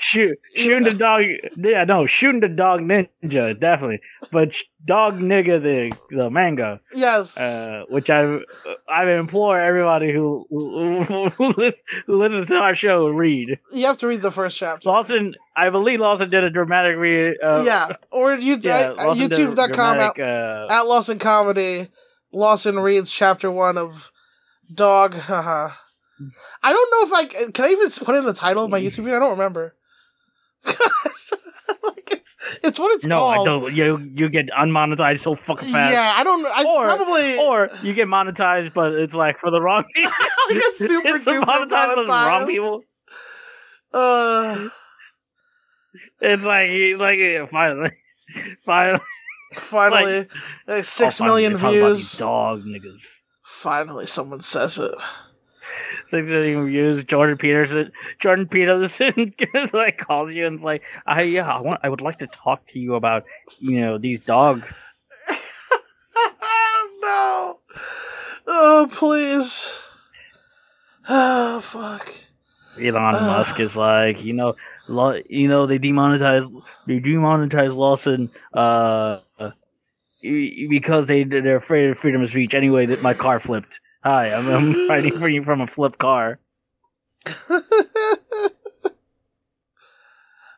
[0.00, 1.22] Shoot, shooting the dog.
[1.56, 7.38] Yeah, no, shooting the dog ninja definitely, but dog nigga the the manga, Yes.
[7.38, 8.38] uh, which I
[8.86, 11.72] I implore everybody who who, who,
[12.06, 13.58] who listens to our show read.
[13.72, 14.86] you have to read the first chapter.
[14.88, 17.36] Lawson, I believe Lawson did a dramatic read.
[17.42, 21.88] Uh, yeah, or you, yeah, YouTube.com at, uh, at Lawson Comedy.
[22.30, 24.10] Lawson reads chapter one of
[24.74, 25.14] Dog.
[25.14, 25.70] Haha.
[26.62, 29.04] I don't know if I can I even put in the title of my YouTube
[29.04, 29.16] video.
[29.16, 29.74] I don't remember.
[30.64, 33.40] like it's, It's what it's no, called.
[33.48, 33.74] I don't.
[33.74, 35.92] You you get unmonetized so fucking fast.
[35.92, 36.46] Yeah, I don't.
[36.46, 40.12] I Or- probably Or you get monetized, but it's like for the wrong people.
[40.12, 42.82] I get super it's duper monetized for the wrong people.
[43.92, 44.68] Uh,
[46.20, 47.90] It's like like finally,
[48.64, 49.00] finally,
[49.54, 50.26] finally,
[50.66, 52.18] like, six Oh, million finally, these views.
[52.18, 53.02] Dog niggas.
[53.44, 54.94] Finally, someone says it.
[56.14, 57.02] Six million views.
[57.02, 57.90] Jordan Peterson.
[58.20, 59.34] Jordan Peterson
[59.72, 61.80] like calls you and is like, I yeah, I want.
[61.82, 63.24] I would like to talk to you about
[63.58, 64.64] you know these dogs.
[67.02, 67.58] no.
[68.46, 69.82] Oh please.
[71.08, 72.14] Oh fuck.
[72.80, 74.54] Elon Musk is like, you know,
[74.86, 76.48] lo- you know, they demonetize,
[76.86, 79.18] they demonetize Lawson, uh,
[80.22, 82.54] because they they're afraid of freedom of speech.
[82.54, 83.80] Anyway, that my car flipped.
[84.04, 86.38] Hi, I'm, I'm writing for you from a flipped car.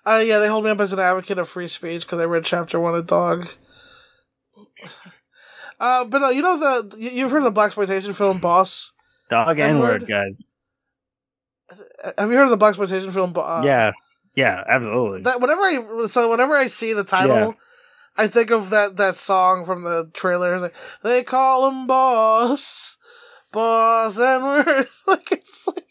[0.08, 2.44] Uh, yeah, they hold me up as an advocate of free speech because I read
[2.44, 3.48] chapter one of Dog.
[5.80, 8.92] Uh, but uh, you know the you- you've heard of the black exploitation film Boss.
[9.28, 10.06] Dog and N-word?
[10.06, 10.32] guys.
[12.02, 13.34] Uh, Have you heard of the black exploitation film?
[13.36, 13.92] Uh, yeah,
[14.34, 15.20] yeah, absolutely.
[15.22, 17.50] That whenever I so whenever I see the title, Yeah.
[18.16, 20.58] I think of that that song from the trailer.
[20.60, 22.95] Like they call him Boss,
[23.52, 24.88] Boss, Edward.
[25.06, 25.84] like it's like.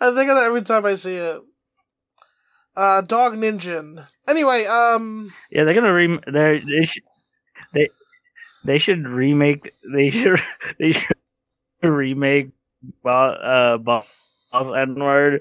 [0.00, 1.40] I think of that every time I see it.
[2.76, 4.06] Uh, Dog Ninja.
[4.28, 6.18] Anyway, um, yeah, they're gonna re.
[6.26, 7.02] They they should
[7.74, 7.88] they
[8.64, 9.72] they should remake.
[9.92, 10.40] They should
[10.78, 11.16] they should
[11.82, 12.50] remake.
[13.04, 14.06] Uh, boss
[14.52, 15.40] Edward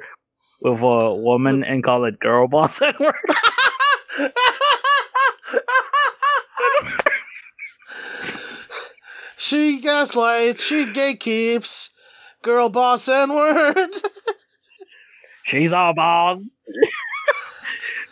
[0.61, 2.93] with a woman and call it girl boss N
[9.39, 11.89] she gaslights, she gatekeeps,
[12.41, 13.89] girl boss N word.
[15.45, 16.43] She's all balls.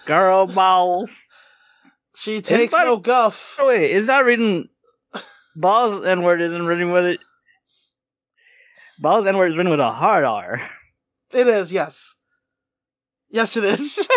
[0.06, 1.26] Girl balls.
[2.16, 3.58] She takes no guff.
[3.60, 4.70] Oh, wait, is that written?
[5.58, 7.20] Balls N word isn't written with it.
[9.00, 10.62] Balls N word is written with a hard R.
[11.34, 12.16] It is, yes.
[13.30, 14.08] Yes, it is.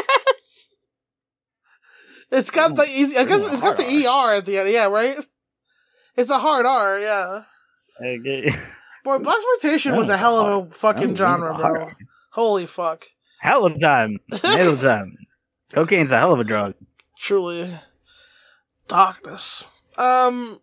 [2.30, 3.18] it's got the easy.
[3.18, 4.70] I guess it's got the er at the end.
[4.70, 5.18] Yeah, right.
[6.16, 6.98] It's a hard R.
[6.98, 7.42] Yeah.
[8.00, 8.50] Okay.
[9.04, 11.90] Boy, blaxploitation was a hell of a fucking genre, bro.
[12.32, 13.06] Holy fuck.
[13.40, 14.18] Hell of a time.
[14.44, 15.16] Middle time.
[15.72, 16.74] Cocaine's a hell of a drug.
[17.18, 17.70] Truly.
[18.88, 19.64] Darkness.
[19.96, 20.60] Um.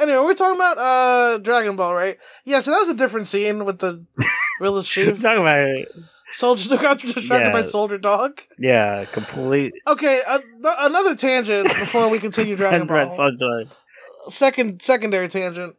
[0.00, 2.18] Anyway, we're talking about uh Dragon Ball, right?
[2.44, 4.04] Yeah, so that was a different scene with the
[4.60, 5.20] Real Chief.
[5.20, 5.88] Talk about it.
[6.32, 8.40] Soldier got distracted by Soldier Dog.
[8.58, 9.72] Yeah, complete.
[9.86, 13.08] Okay, uh, th- another tangent before we continue Dragon Ball.
[13.16, 13.70] Sunshine.
[14.28, 15.76] Second secondary tangent.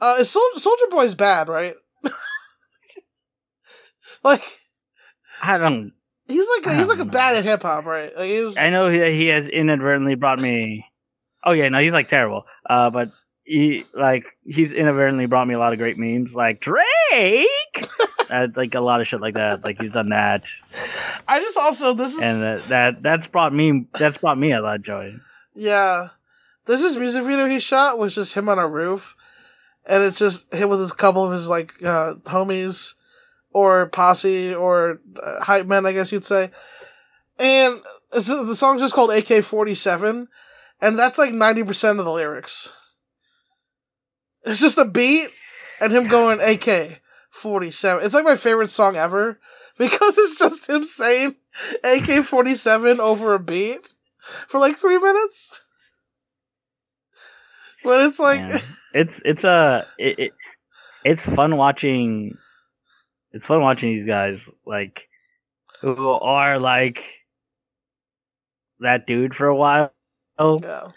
[0.00, 1.74] Uh, is Sol- Soulja Boy's bad, right?
[4.24, 4.42] like
[5.42, 5.92] I don't.
[6.26, 8.16] he's like I he's like a bad at hip hop, right?
[8.16, 10.86] Like he's I know he, he has inadvertently brought me.
[11.44, 12.44] Oh yeah, no, he's like terrible.
[12.68, 13.10] Uh, but
[13.44, 16.86] he like he's inadvertently brought me a lot of great memes, like Drake,
[18.30, 19.64] uh, like a lot of shit like that.
[19.64, 20.44] Like he's done that,
[21.26, 24.60] I just also this is and that, that that's brought me that's brought me a
[24.60, 25.14] lot of joy.
[25.54, 26.08] yeah.
[26.68, 29.16] This music video he shot was just him on a roof,
[29.86, 32.92] and it's just him with his couple of his like uh, homies
[33.54, 36.50] or posse or uh, hype men, I guess you'd say.
[37.38, 37.80] And
[38.12, 40.28] the song's just called AK forty seven,
[40.78, 42.76] and that's like ninety percent of the lyrics.
[44.44, 45.30] It's just a beat
[45.80, 47.00] and him going AK
[47.30, 48.04] forty seven.
[48.04, 49.40] It's like my favorite song ever
[49.78, 51.36] because it's just him saying
[51.82, 53.94] AK forty seven over a beat
[54.48, 55.62] for like three minutes.
[57.84, 58.60] But it's like Man,
[58.94, 60.32] it's it's a it, it,
[61.04, 62.36] it's fun watching.
[63.32, 65.08] It's fun watching these guys like
[65.80, 67.04] who are like
[68.80, 69.92] that dude for a while
[70.38, 70.88] yeah.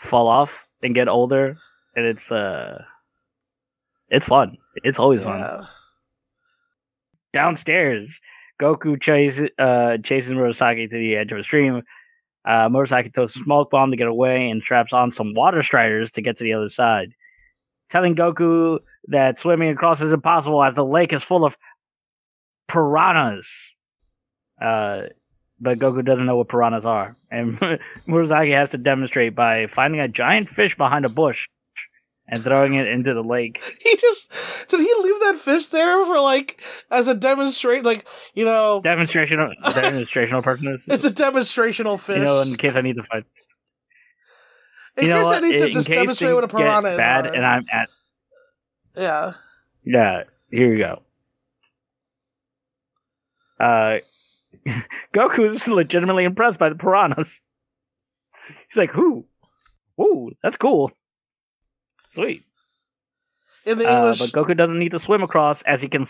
[0.00, 1.56] fall off and get older,
[1.96, 2.82] and it's uh,
[4.08, 4.58] it's fun.
[4.76, 5.66] It's always fun.
[7.32, 8.18] Downstairs,
[8.60, 11.82] Goku chase uh chases Murasaki to the edge of a stream.
[12.48, 16.10] Uh, Murasaki throws a smoke bomb to get away and straps on some water striders
[16.12, 17.12] to get to the other side,
[17.90, 21.58] telling Goku that swimming across is impossible as the lake is full of
[22.66, 23.52] piranhas.
[24.58, 25.02] Uh,
[25.60, 27.58] but Goku doesn't know what piranhas are, and
[28.08, 31.48] Murasaki has to demonstrate by finding a giant fish behind a bush
[32.28, 33.60] and throwing it into the lake.
[33.82, 34.30] He just
[34.68, 36.60] did he leave that fish there for like
[36.90, 40.82] as a demonstrate like, you know Demonstrational, demonstrational purposes.
[40.86, 42.18] it's a demonstrational fish.
[42.18, 43.24] You know, in case I need to fight.
[44.96, 46.96] in you case I need to in just demonstrate what a piranha is.
[46.96, 47.34] bad, alright.
[47.36, 47.88] and I'm at
[48.96, 49.32] yeah.
[49.84, 50.24] yeah.
[50.50, 51.02] Here you go.
[53.60, 53.98] Uh,
[55.14, 57.40] Goku's legitimately impressed by the piranhas.
[58.68, 59.26] He's like, "Who?
[60.00, 60.90] Ooh, that's cool.
[62.18, 62.44] Sweet."
[63.64, 66.06] In the Uh, but Goku doesn't need to swim across, as he can,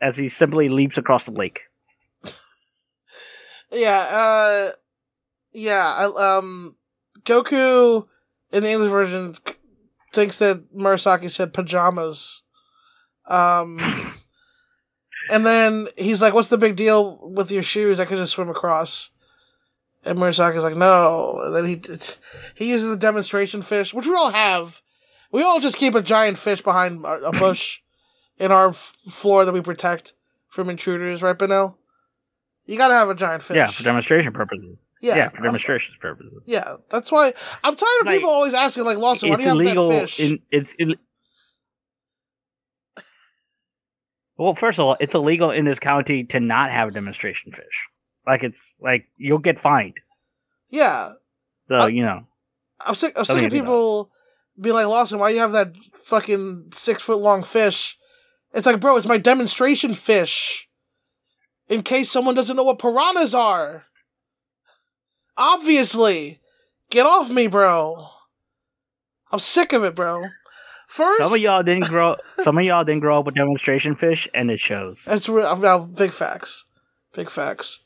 [0.00, 1.60] as he simply leaps across the lake.
[3.72, 4.72] yeah, uh,
[5.52, 6.76] yeah, I, um,
[7.24, 8.06] Goku
[8.52, 9.36] in the English version
[10.12, 12.42] thinks that Murasaki said pajamas.
[13.26, 13.78] Um,
[15.30, 17.98] and then he's like, "What's the big deal with your shoes?
[17.98, 19.10] I could just swim across."
[20.04, 21.82] And Murasaki's like, "No." And then he
[22.54, 24.82] he uses the demonstration fish, which we all have.
[25.32, 27.80] We all just keep a giant fish behind a bush
[28.38, 30.14] in our f- floor that we protect
[30.48, 31.74] from intruders, right, Benel?
[32.66, 33.56] You gotta have a giant fish.
[33.56, 34.78] Yeah, for demonstration purposes.
[35.00, 36.42] Yeah, Yeah, for of- demonstration purposes.
[36.46, 37.32] Yeah, that's why
[37.64, 39.88] I'm tired of Like, people always asking, like, Lawson, why do you have illegal.
[39.90, 40.20] that fish?
[40.20, 40.94] In, it's Ill-
[44.36, 47.86] well, first of all, it's illegal in this county to not have a demonstration fish.
[48.26, 49.94] Like it's like you'll get fined.
[50.70, 51.12] yeah,
[51.68, 52.24] So I- you know,
[52.80, 53.12] I'm sick.
[53.16, 54.10] I'm sick of people
[54.60, 57.96] being like, Lawson, why do you have that fucking six foot long fish?
[58.52, 60.68] It's like, bro, it's my demonstration fish.
[61.68, 63.84] In case someone doesn't know what piranhas are.
[65.36, 66.40] Obviously,
[66.90, 68.08] get off me, bro.
[69.30, 70.24] I'm sick of it, bro.
[70.88, 72.16] First, some of y'all didn't grow.
[72.40, 75.04] some of y'all didn't grow up with demonstration fish, and it shows.
[75.06, 75.46] That's real.
[75.46, 76.64] I'm now big facts.
[77.14, 77.80] Big facts.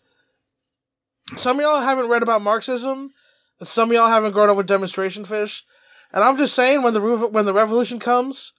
[1.36, 3.12] Some of y'all haven't read about Marxism,
[3.60, 5.64] and some of y'all haven't grown up with demonstration fish.
[6.14, 8.52] And I'm just saying, when the rev- when the revolution comes,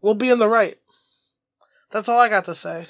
[0.00, 0.78] we'll be in the right.
[1.90, 2.86] That's all I got to say.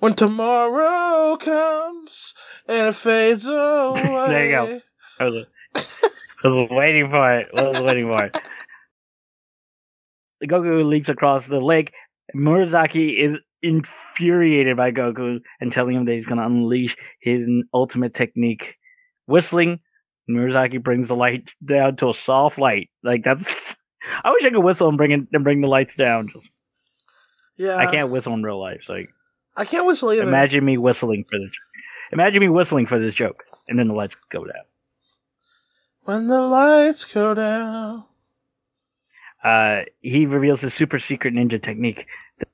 [0.00, 2.34] When tomorrow comes
[2.66, 4.00] and it fades away.
[4.02, 4.80] There you go.
[5.20, 5.46] I was,
[6.42, 7.48] I was waiting for it.
[7.54, 8.38] I was waiting for it.
[10.44, 11.92] Goku leaps across the lake.
[12.34, 18.14] Murasaki is infuriated by Goku and telling him that he's going to unleash his ultimate
[18.14, 18.76] technique.
[19.26, 19.80] Whistling,
[20.28, 22.90] Murasaki brings the light down to a soft light.
[23.02, 23.74] Like that's.
[24.24, 26.28] I wish I could whistle and bring it and bring the lights down.
[26.32, 26.48] Just
[27.56, 28.82] Yeah, I can't whistle in real life.
[28.84, 29.08] So like,
[29.56, 30.22] I can't whistle either.
[30.22, 31.50] imagine me whistling for this.
[32.12, 34.64] Imagine me whistling for this joke, and then the lights go down.
[36.02, 38.04] when the lights go down.
[39.44, 42.06] uh, he reveals his super secret ninja technique,
[42.38, 42.46] the,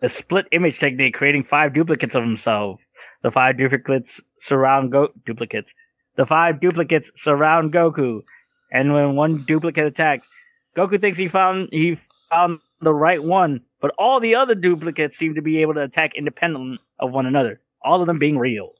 [0.00, 2.80] the split image technique, creating five duplicates of himself.
[3.22, 5.74] The five duplicates surround Go duplicates.
[6.16, 8.22] The five duplicates surround Goku,
[8.70, 10.28] and when one duplicate attacks,
[10.76, 11.98] Goku thinks he found he
[12.30, 16.12] found the right one, but all the other duplicates seem to be able to attack
[16.14, 17.60] independent of one another.
[17.82, 18.72] All of them being real.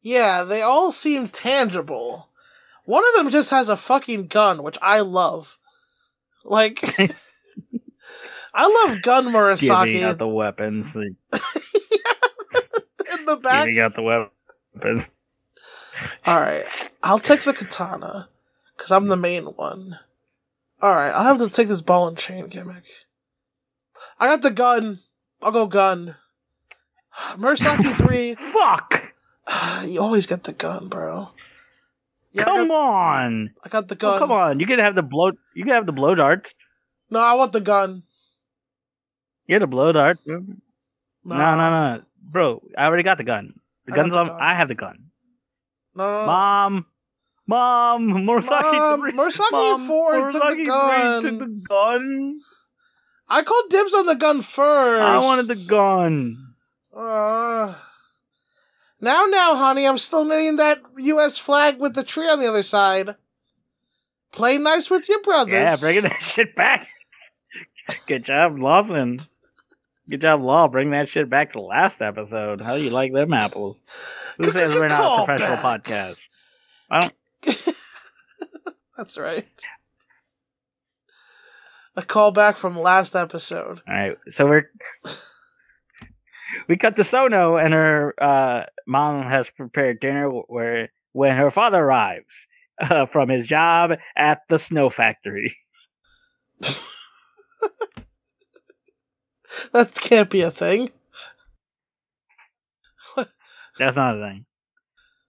[0.00, 2.28] Yeah, they all seem tangible.
[2.84, 5.58] One of them just has a fucking gun, which I love.
[6.44, 6.80] Like,
[8.54, 11.12] I love gun Giving Murasaki out the weapons, like,
[13.18, 13.66] in the back.
[13.66, 15.04] giving out the weapons.
[16.26, 18.28] All right, I'll take the katana
[18.76, 19.98] because I'm the main one.
[20.82, 22.84] All right, I'll have to take this ball and chain gimmick.
[24.18, 25.00] I got the gun.
[25.42, 26.16] I'll go gun.
[27.36, 28.34] Murasaki three.
[28.34, 29.12] Fuck!
[29.84, 31.30] you always get the gun, bro.
[32.32, 33.50] Yeah, I Come got, on!
[33.64, 34.18] I got the Oh, gun.
[34.18, 35.32] come on, you can have the blow.
[35.54, 36.54] You can have the blow darts.
[37.08, 38.02] No, I want the gun.
[39.46, 40.18] You have the blow dart.
[40.26, 40.44] No,
[41.24, 42.62] No, no, no, bro.
[42.76, 43.60] I already got the gun.
[43.86, 44.26] The I gun's the on.
[44.26, 44.38] gun.
[44.40, 45.05] I have the gun.
[45.96, 46.26] No.
[46.26, 46.86] Mom,
[47.46, 48.72] mom, Murasaki.
[48.72, 51.22] Mom, three- Murasaki Mom, four took the Murasaki gun.
[51.22, 52.40] Took the gun.
[53.28, 55.02] I called dibs on the gun first.
[55.02, 56.54] I wanted the gun.
[56.94, 57.74] Uh,
[59.00, 61.36] now, now, honey, I'm still knitting that U.S.
[61.38, 63.16] flag with the tree on the other side.
[64.32, 65.52] Play nice with your brothers.
[65.54, 66.88] Yeah, bringing that shit back.
[68.06, 69.18] Good job, Lawson.
[70.08, 70.68] Good job, Law.
[70.68, 72.60] Bring that shit back to last episode.
[72.60, 73.82] How do you like them apples?
[74.36, 75.84] Who says we're not a professional back.
[75.84, 76.18] podcast?
[76.90, 77.14] I don't.
[78.96, 79.46] That's right.
[81.96, 83.80] A callback from last episode.
[83.88, 84.70] All right, so we're
[86.68, 90.28] we cut to Sono, and her uh, mom has prepared dinner.
[90.28, 92.46] Where when her father arrives
[92.80, 95.56] uh, from his job at the snow factory,
[99.72, 100.90] That can't be a thing.
[103.78, 104.46] That's not a thing.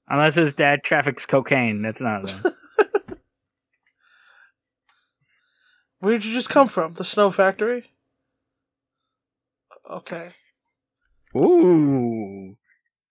[0.07, 2.51] Unless his dad traffics cocaine, that's not a thing.
[5.99, 6.93] Where'd you just come from?
[6.93, 7.91] The snow factory?
[9.89, 10.31] Okay.
[11.35, 12.55] Ooh,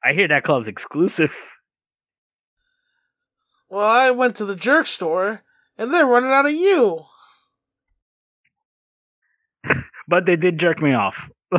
[0.04, 1.34] I hear that club's exclusive.
[3.68, 5.42] Well, I went to the jerk store,
[5.76, 7.04] and they're running out of you.
[10.08, 11.28] But they did jerk me off.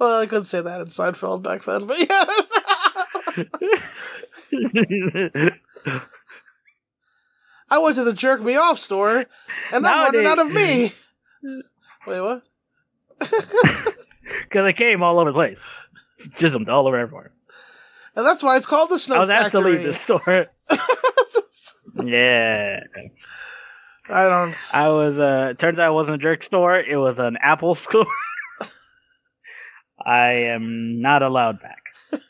[0.00, 2.24] Well, I couldn't say that in Seinfeld back then, but yeah.
[7.68, 9.26] I went to the jerk me off store,
[9.70, 10.94] and I'm running out of me.
[12.06, 12.42] Wait, what?
[14.44, 15.64] Because it came all over the place.
[16.38, 17.32] Jismed all over everywhere.
[18.14, 20.46] And that's why it's called the Snow I was asked to leave the store.
[22.04, 22.80] yeah.
[24.08, 24.56] I don't.
[24.72, 28.06] I was, uh, turns out it wasn't a jerk store, it was an Apple store.
[30.04, 31.84] I am not allowed back.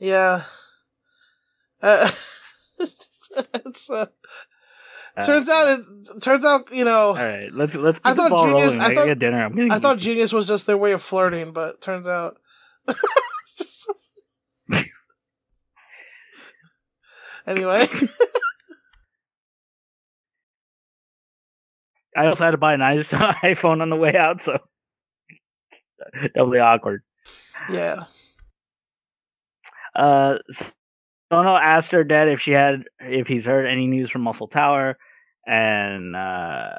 [0.00, 0.42] Yeah.
[1.82, 2.08] Uh,
[2.78, 4.06] it's, uh,
[5.24, 8.16] turns Uh, out it turns out you know All right, let's let's keep I the
[8.16, 8.80] thought ball Genius- rolling.
[8.80, 9.44] I I, thought- get dinner.
[9.44, 12.36] I'm getting I thought genius was just their way of flirting, but turns out
[17.46, 17.88] anyway.
[22.18, 24.58] I also had to buy an iPhone on the way out, so
[26.34, 27.02] doubly awkward.
[27.70, 28.04] Yeah.
[29.94, 30.38] Uh,
[31.30, 34.98] Sono asked her dad if she had if he's heard any news from Muscle Tower,
[35.46, 36.70] and uh,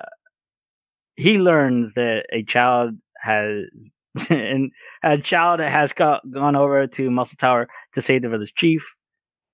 [1.15, 3.65] he learns that a child has
[4.29, 4.71] and
[5.03, 8.85] a child has got, gone over to Muscle Tower to save the village chief.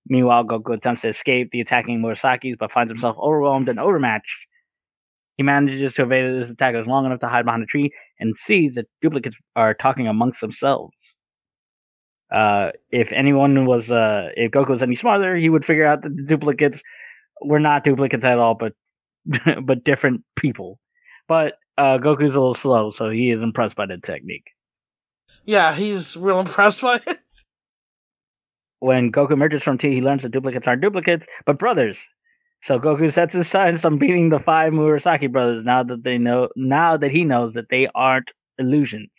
[0.07, 4.47] Meanwhile, Goku attempts to escape the attacking Murasakis, but finds himself overwhelmed and overmatched.
[5.37, 8.75] He manages to evade this attackers long enough to hide behind a tree and sees
[8.75, 11.15] that duplicates are talking amongst themselves.
[12.31, 16.15] Uh, if anyone was, uh, if Goku was any smarter, he would figure out that
[16.15, 16.81] the duplicates
[17.41, 18.73] were not duplicates at all, but
[19.63, 20.79] but different people.
[21.27, 24.51] But uh, Goku's a little slow, so he is impressed by the technique.
[25.45, 27.19] Yeah, he's real impressed by it.
[28.79, 32.07] When Goku emerges from T, he learns that duplicates aren't duplicates, but brothers.
[32.65, 36.49] So Goku sets his sights on beating the five Murasaki brothers now that they know
[36.55, 39.11] now that he knows that they aren't illusions.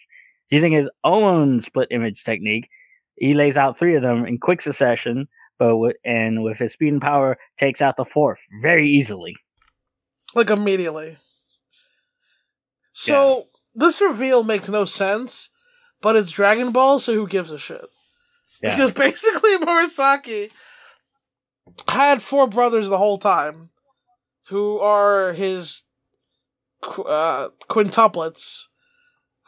[0.51, 2.69] Using his own split image technique,
[3.15, 5.29] he lays out three of them in quick succession,
[5.61, 9.37] but w- and with his speed and power takes out the fourth very easily.
[10.35, 11.17] Like immediately.
[12.95, 15.51] So this reveal makes no sense,
[16.03, 17.87] but it's Dragon Ball, so who gives a shit?
[18.61, 18.75] Yeah.
[18.75, 20.51] Because basically Murasaki
[21.89, 23.71] had four brothers the whole time,
[24.49, 25.83] who are his
[26.81, 28.65] qu- uh, quintuplets,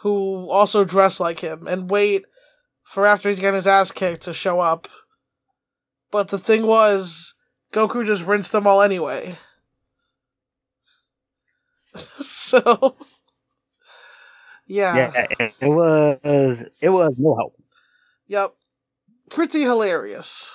[0.00, 2.24] who also dress like him and wait
[2.84, 4.88] for after he's getting his ass kicked to show up.
[6.10, 7.34] But the thing was,
[7.72, 9.36] Goku just rinsed them all anyway.
[11.94, 12.96] so,
[14.66, 14.96] yeah.
[14.96, 17.54] Yeah, it, it was it was no help.
[18.28, 18.54] Yep.
[19.30, 20.54] Pretty hilarious.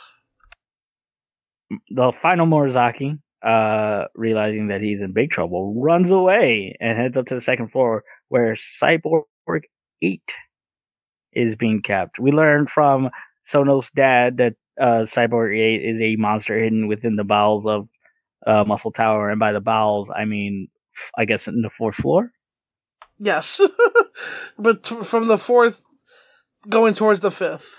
[1.89, 7.25] The final Murasaki, uh, realizing that he's in big trouble, runs away and heads up
[7.27, 9.23] to the second floor where Cyborg
[10.01, 10.21] 8
[11.33, 12.19] is being kept.
[12.19, 13.09] We learned from
[13.45, 17.87] Sonos' dad that uh, Cyborg 8 is a monster hidden within the bowels of
[18.45, 19.29] uh, Muscle Tower.
[19.29, 20.69] And by the bowels, I mean,
[21.17, 22.31] I guess, in the fourth floor?
[23.19, 23.61] Yes.
[24.57, 25.83] but t- from the fourth
[26.69, 27.77] going towards the fifth.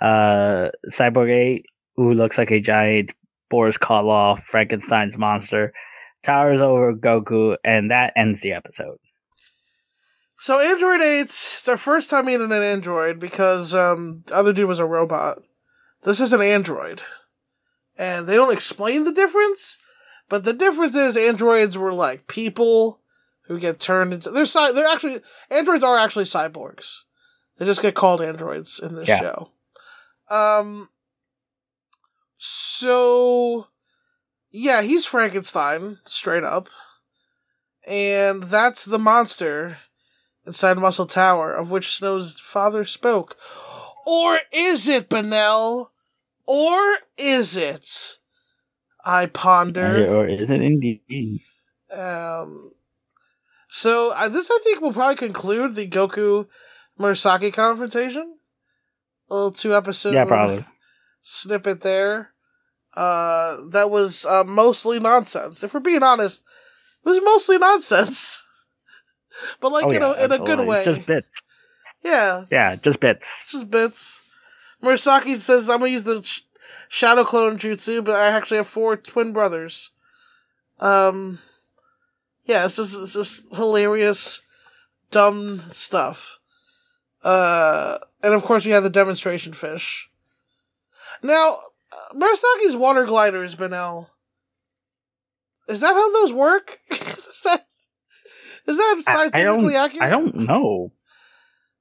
[0.00, 3.10] Uh, Cyborg 8, who looks like a giant
[3.50, 5.72] Boris Karloff Frankenstein's monster,
[6.22, 8.98] towers over Goku, and that ends the episode.
[10.38, 14.68] So Android 8, it's our first time meeting an android because um the other dude
[14.68, 15.42] was a robot.
[16.02, 17.02] This is an android.
[17.96, 19.78] And they don't explain the difference,
[20.28, 23.00] but the difference is androids were like people
[23.46, 25.20] who get turned into they're cy- they're actually
[25.50, 27.00] androids are actually cyborgs.
[27.58, 29.18] They just get called androids in this Yeah.
[29.20, 29.50] show.
[30.30, 30.88] Um
[32.36, 33.68] so
[34.50, 36.68] yeah, he's Frankenstein straight up.
[37.86, 39.78] And that's the monster
[40.46, 43.36] inside Muscle Tower, of which Snow's father spoke.
[44.06, 45.88] Or is it, Benel?
[46.46, 48.18] Or is it?
[49.04, 50.06] I ponder.
[50.06, 51.40] Or is it indeed?
[51.90, 52.72] Um,
[53.68, 56.46] so uh, this, I think, will probably conclude the Goku
[56.98, 58.34] Murasaki confrontation.
[59.28, 60.64] Little two episode Yeah, probably.
[61.20, 62.30] snippet there.
[62.94, 65.62] Uh, that was uh, mostly nonsense.
[65.62, 66.42] If we're being honest,
[67.04, 68.42] it was mostly nonsense.
[69.60, 70.78] but like oh, in yeah, a in a good way.
[70.78, 71.42] It's just bits.
[72.02, 73.46] yeah, Yeah, just bits.
[73.50, 74.20] just bits.
[74.82, 76.40] Murasaki says, I'm gonna use the sh-
[76.88, 79.90] shadow clone jutsu, but I actually have four twin brothers.
[80.80, 81.40] Um,
[82.44, 84.40] yeah, it's just, it's just hilarious,
[85.10, 86.38] dumb stuff.
[87.22, 90.08] Uh, and of course we have the demonstration fish.
[91.22, 91.60] Now,
[92.14, 94.08] Murasaki's water gliders, Benel.
[95.68, 96.78] Is that how those work?
[96.90, 97.66] is that,
[98.66, 100.02] is that I- I scientifically accurate?
[100.02, 100.92] I don't know.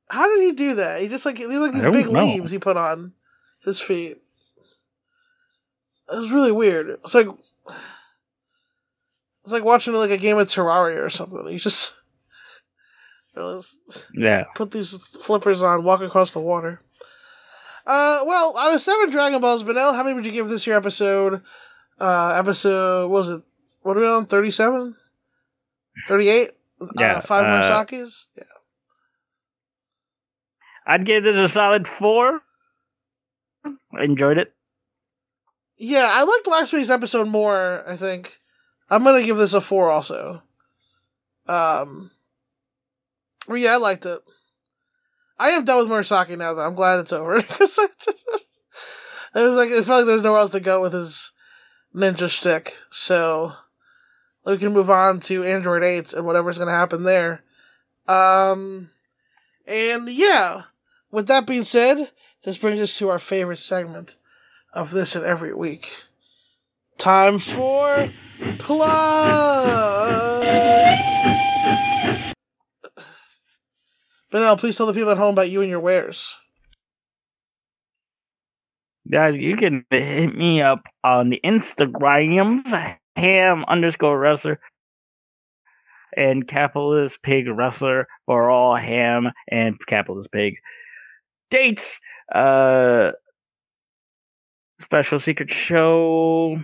[0.10, 1.02] How did he do that?
[1.02, 2.24] He just like he like these big know.
[2.26, 3.12] leaves he put on
[3.64, 4.18] his feet.
[6.10, 6.90] It was really weird.
[6.90, 7.28] It's like
[9.44, 11.46] it's like watching like a game of Terraria or something.
[11.48, 11.94] He just
[13.38, 13.62] know,
[14.14, 14.44] Yeah.
[14.56, 16.82] put these flippers on, walk across the water.
[17.86, 20.76] Uh, well, out of seven Dragon Balls, Benel, how many would you give this year
[20.76, 21.42] episode?
[22.00, 23.42] Uh, episode, what was it?
[23.82, 24.26] What are we on?
[24.26, 24.96] 37?
[26.08, 26.52] 38?
[26.98, 28.28] Yeah, Uh, five uh, Murasaki's?
[28.38, 28.44] Yeah.
[30.86, 32.42] I'd give this a solid four.
[33.66, 34.54] I Enjoyed it.
[35.78, 38.40] Yeah, I liked last week's episode more, I think.
[38.90, 40.42] I'm gonna give this a four also.
[41.48, 42.12] Um,
[43.56, 44.20] yeah, I liked it.
[45.40, 46.66] I am done with Murasaki now, though.
[46.66, 47.42] I'm glad it's over.
[47.44, 48.44] 'Cause I just-
[49.36, 51.32] it was like, it felt like there's nowhere else to go with his
[51.96, 52.76] ninja stick.
[52.90, 53.54] So,
[54.46, 57.44] we can move on to Android 8 and whatever's gonna happen there.
[58.08, 58.90] Um,
[59.68, 60.64] and yeah,
[61.12, 62.12] with that being said,
[62.44, 64.18] this brings us to our favorite segment
[64.74, 66.04] of this and every week.
[66.98, 68.08] Time for
[68.58, 70.44] plug.
[74.32, 76.36] Benel, please tell the people at home about you and your wares.
[79.10, 84.60] Guys, you can hit me up on the Instagrams, ham underscore wrestler
[86.16, 90.56] and capitalist pig wrestler for all ham and capitalist pig
[91.50, 92.00] dates.
[92.34, 93.12] Uh,
[94.82, 96.60] special secret show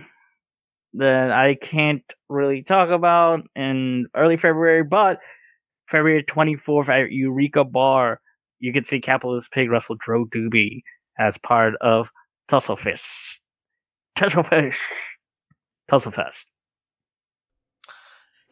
[0.94, 5.18] that I can't really talk about in early February, but
[5.86, 8.20] February 24th at Eureka Bar,
[8.58, 10.82] you can see Capitalist Pig wrestle Dro Doobie
[11.18, 12.10] as part of
[12.48, 13.38] Tusslefish.
[14.16, 14.78] Tusslefish.
[15.90, 16.44] Tusslefest.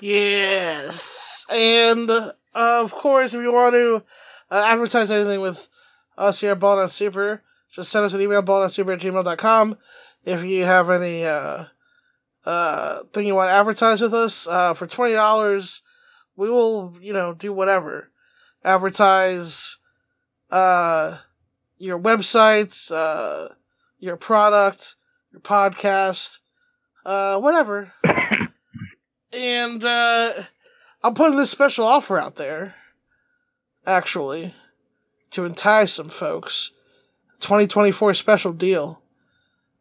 [0.01, 1.47] Yes.
[1.49, 4.03] And, uh, of course, if you want to
[4.51, 5.69] uh, advertise anything with
[6.19, 9.79] us here at Ball Super, just send us an email, ballnutsuper at gmail.com.
[10.25, 11.65] If you have any uh,
[12.45, 15.81] uh, thing you want to advertise with us, uh, for $20,
[16.37, 18.11] we will, you know, do whatever.
[18.65, 19.79] Advertise
[20.51, 21.19] uh,
[21.79, 23.55] your websites, uh,
[23.99, 24.97] your product,
[25.33, 26.39] your podcast,
[27.05, 27.93] uh, whatever.
[29.33, 30.45] and uh,
[31.03, 32.75] I'm putting this special offer out there,
[33.87, 34.55] actually,
[35.31, 36.73] to entice some folks.
[37.41, 39.03] 2024 special deal.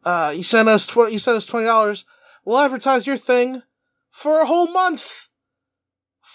[0.04, 2.04] Uh, you send us tw- you send us twenty dollars.
[2.44, 3.62] We'll advertise your thing
[4.10, 5.28] for a whole month.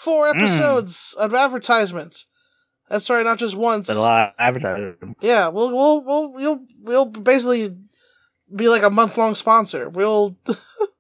[0.03, 2.27] Four episodes of advertisements.
[2.89, 3.87] That's right, not just once.
[3.87, 5.15] But a lot of advertising.
[5.19, 7.75] Yeah, we'll we'll we'll we'll we'll basically
[8.55, 9.89] be like a month long sponsor.
[9.89, 10.37] We'll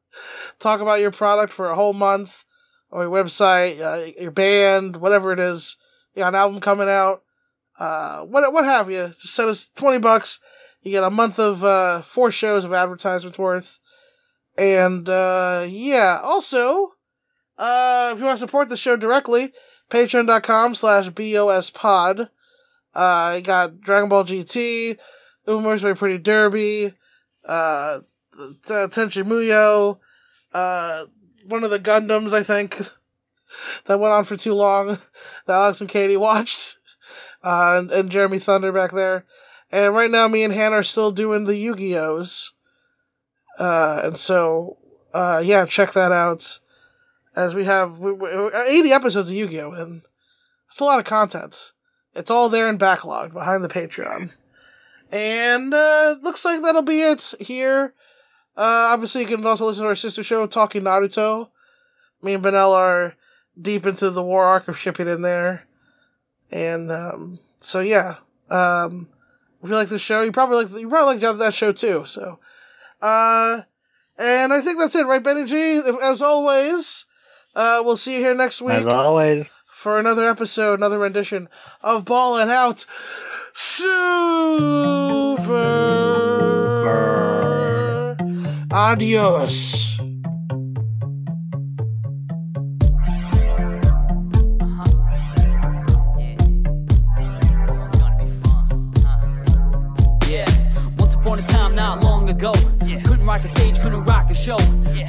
[0.59, 2.43] talk about your product for a whole month,
[2.89, 5.77] or your website, uh, your band, whatever it is.
[6.13, 7.21] You got an album coming out,
[7.79, 9.13] uh, what what have you?
[9.21, 10.39] Just send us twenty bucks.
[10.81, 13.79] You get a month of uh, four shows of advertisements worth,
[14.57, 16.19] and uh, yeah.
[16.23, 16.93] Also,
[17.57, 19.53] uh, if you want to support the show directly,
[19.89, 22.29] patreon.com slash bos pod.
[22.93, 24.97] Uh, you got Dragon Ball GT,
[25.47, 26.93] Uma's Very Pretty Derby,
[27.45, 27.99] uh,
[28.33, 29.99] T- Tenchi Muyo,
[30.53, 31.05] uh,
[31.45, 32.77] one of the Gundams, I think,
[33.85, 34.87] that went on for too long,
[35.45, 36.77] that Alex and Katie watched,
[37.43, 39.25] uh, and, and Jeremy Thunder back there.
[39.71, 42.53] And right now, me and Hannah are still doing the Yu Gi Ohs.
[43.59, 44.77] Uh, and so,
[45.13, 46.59] uh, yeah, check that out.
[47.37, 49.71] As we have we, we, 80 episodes of Yu Gi Oh!
[49.71, 50.01] and
[50.67, 51.71] it's a lot of content.
[52.15, 54.31] It's all there in backlog behind the Patreon.
[55.11, 57.93] And uh, looks like that'll be it here.
[58.57, 61.49] Uh, obviously, you can also listen to our sister show, Talking Naruto.
[62.23, 63.13] Me and Benel are
[63.61, 65.61] deep into the war arc of Shippuden.
[66.51, 68.15] And um, so, yeah.
[68.49, 69.09] Um,
[69.61, 72.03] if you like the show, you probably like you probably like that show too.
[72.05, 72.39] So,
[72.99, 73.61] uh,
[74.17, 75.81] and I think that's it, right, Benny G?
[76.01, 77.05] As always,
[77.57, 79.51] uh, we'll see you here next week As always.
[79.65, 81.49] for another episode, another rendition
[81.81, 82.85] of Ballin' Out
[86.87, 88.15] Super.
[88.71, 89.97] Adios.
[100.29, 100.45] Yeah.
[100.99, 102.51] Once upon a time, not long ago.
[103.27, 104.57] Rock a stage, couldn't rock a show.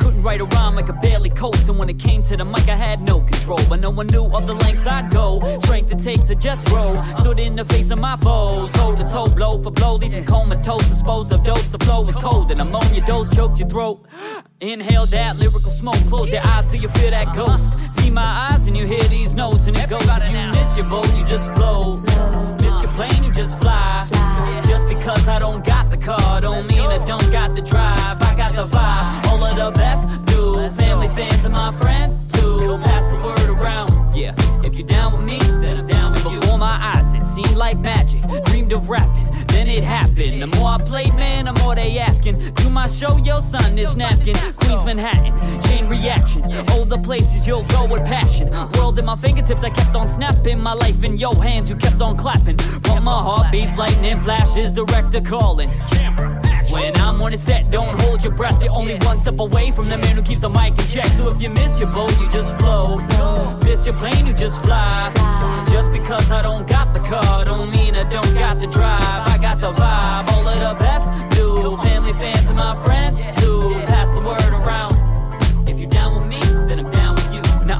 [0.00, 1.68] Couldn't write a rhyme like a barely coast.
[1.68, 3.60] And when it came to the mic, I had no control.
[3.68, 5.40] But no one knew of the lengths I'd go.
[5.60, 7.00] Strength it takes to just grow.
[7.18, 8.72] Stood in the face of my foes.
[8.72, 9.94] Toe to toe, blow for blow.
[9.94, 10.88] Leaving comatose.
[10.88, 11.62] Dispose of dope.
[11.70, 12.50] The flow was cold.
[12.50, 14.04] And ammonia dose choked your throat.
[14.60, 16.04] Inhale that lyrical smoke.
[16.08, 17.78] Close your eyes till you feel that ghost.
[17.92, 19.68] See my eyes and you hear these notes.
[19.68, 20.02] and it goes.
[20.02, 22.02] If you miss your boat, you just float.
[22.60, 24.37] Miss your plane, you just fly.
[24.68, 28.20] Just because I don't got the car, don't mean I don't got the drive.
[28.30, 30.68] I got the vibe, all of the best do.
[30.70, 32.78] Family, fans, and my friends too.
[32.82, 34.14] Pass the word around.
[34.14, 36.40] Yeah, if you're down with me, then I'm down with you.
[36.40, 36.97] Before my eyes,
[37.44, 38.20] seemed like magic.
[38.44, 40.42] Dreamed of rapping, then it happened.
[40.42, 42.38] The more I played, man, the more they asking.
[42.54, 44.34] Do my show, yo, son, is napkin.
[44.56, 45.32] Queens, Manhattan,
[45.62, 46.42] chain reaction.
[46.70, 48.50] All the places you'll go with passion.
[48.72, 50.58] World in my fingertips, I kept on snapping.
[50.58, 52.56] My life in your hands, you kept on clapping.
[52.82, 55.70] But my heart beats lightning flashes, director calling.
[56.70, 58.62] When I'm on a set, don't hold your breath.
[58.62, 61.06] You're only one step away from the man who keeps the mic in check.
[61.06, 63.00] So if you miss your boat, you just float.
[63.64, 65.10] Miss your plane, you just fly.
[65.70, 69.02] Just because I don't got car, don't mean I don't got the drive.
[69.02, 71.76] I got the vibe, all of the best do.
[71.78, 73.80] Family, fans, and my friends too.
[73.86, 74.87] Pass the word around.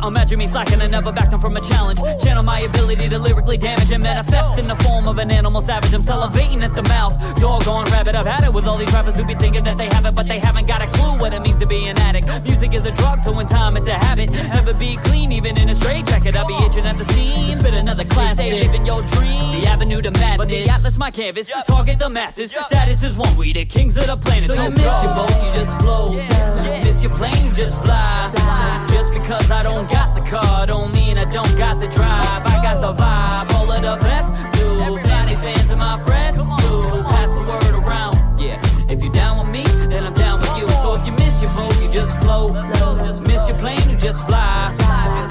[0.01, 2.01] Now imagine me slacking and never backed down from a challenge.
[2.23, 5.93] Channel my ability to lyrically damage and manifest in the form of an animal savage.
[5.93, 7.19] I'm salivating at the mouth.
[7.41, 10.07] Doggone rabbit, I've had it with all these rappers who be thinking that they have
[10.07, 12.29] it, but they haven't got a clue what it means to be an addict.
[12.45, 14.31] Music is a drug, so in time it's a habit.
[14.31, 16.37] Never be clean, even in a straight jacket.
[16.37, 17.59] I'll be itching at the seams.
[17.59, 19.63] Spit another classic, living your dream.
[19.63, 20.37] The avenue to madness.
[20.37, 22.51] But the atlas, my canvas, target the masses.
[22.51, 24.45] Status is one, we the kings of the planet.
[24.45, 26.17] So, you miss your boat, you just float.
[26.85, 28.87] Miss your plane, you just fly.
[28.89, 32.43] Just because I don't got the car, don't mean I don't got the drive.
[32.47, 35.01] I got the vibe, all of the best do.
[35.07, 37.03] Johnny fans and my friends too.
[37.05, 38.39] Pass the word around.
[38.39, 40.69] Yeah, if you're down with me, then I'm down with you.
[40.83, 42.55] So if you miss your boat, you just float.
[43.27, 44.75] Miss your plane, you just fly.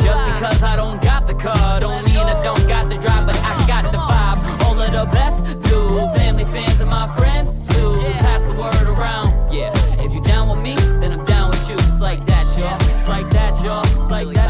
[0.01, 3.37] Just because I don't got the car, don't mean I don't got the drive, but
[3.43, 4.63] I got the vibe.
[4.65, 6.07] All of the best do.
[6.15, 8.01] Family fans and my friends too.
[8.25, 9.53] Pass the word around.
[9.53, 9.71] Yeah,
[10.03, 11.75] if you're down with me, then I'm down with you.
[11.75, 12.75] It's like that, y'all.
[12.75, 13.81] It's like that, y'all.
[13.81, 14.46] It's like that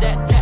[0.00, 0.37] that.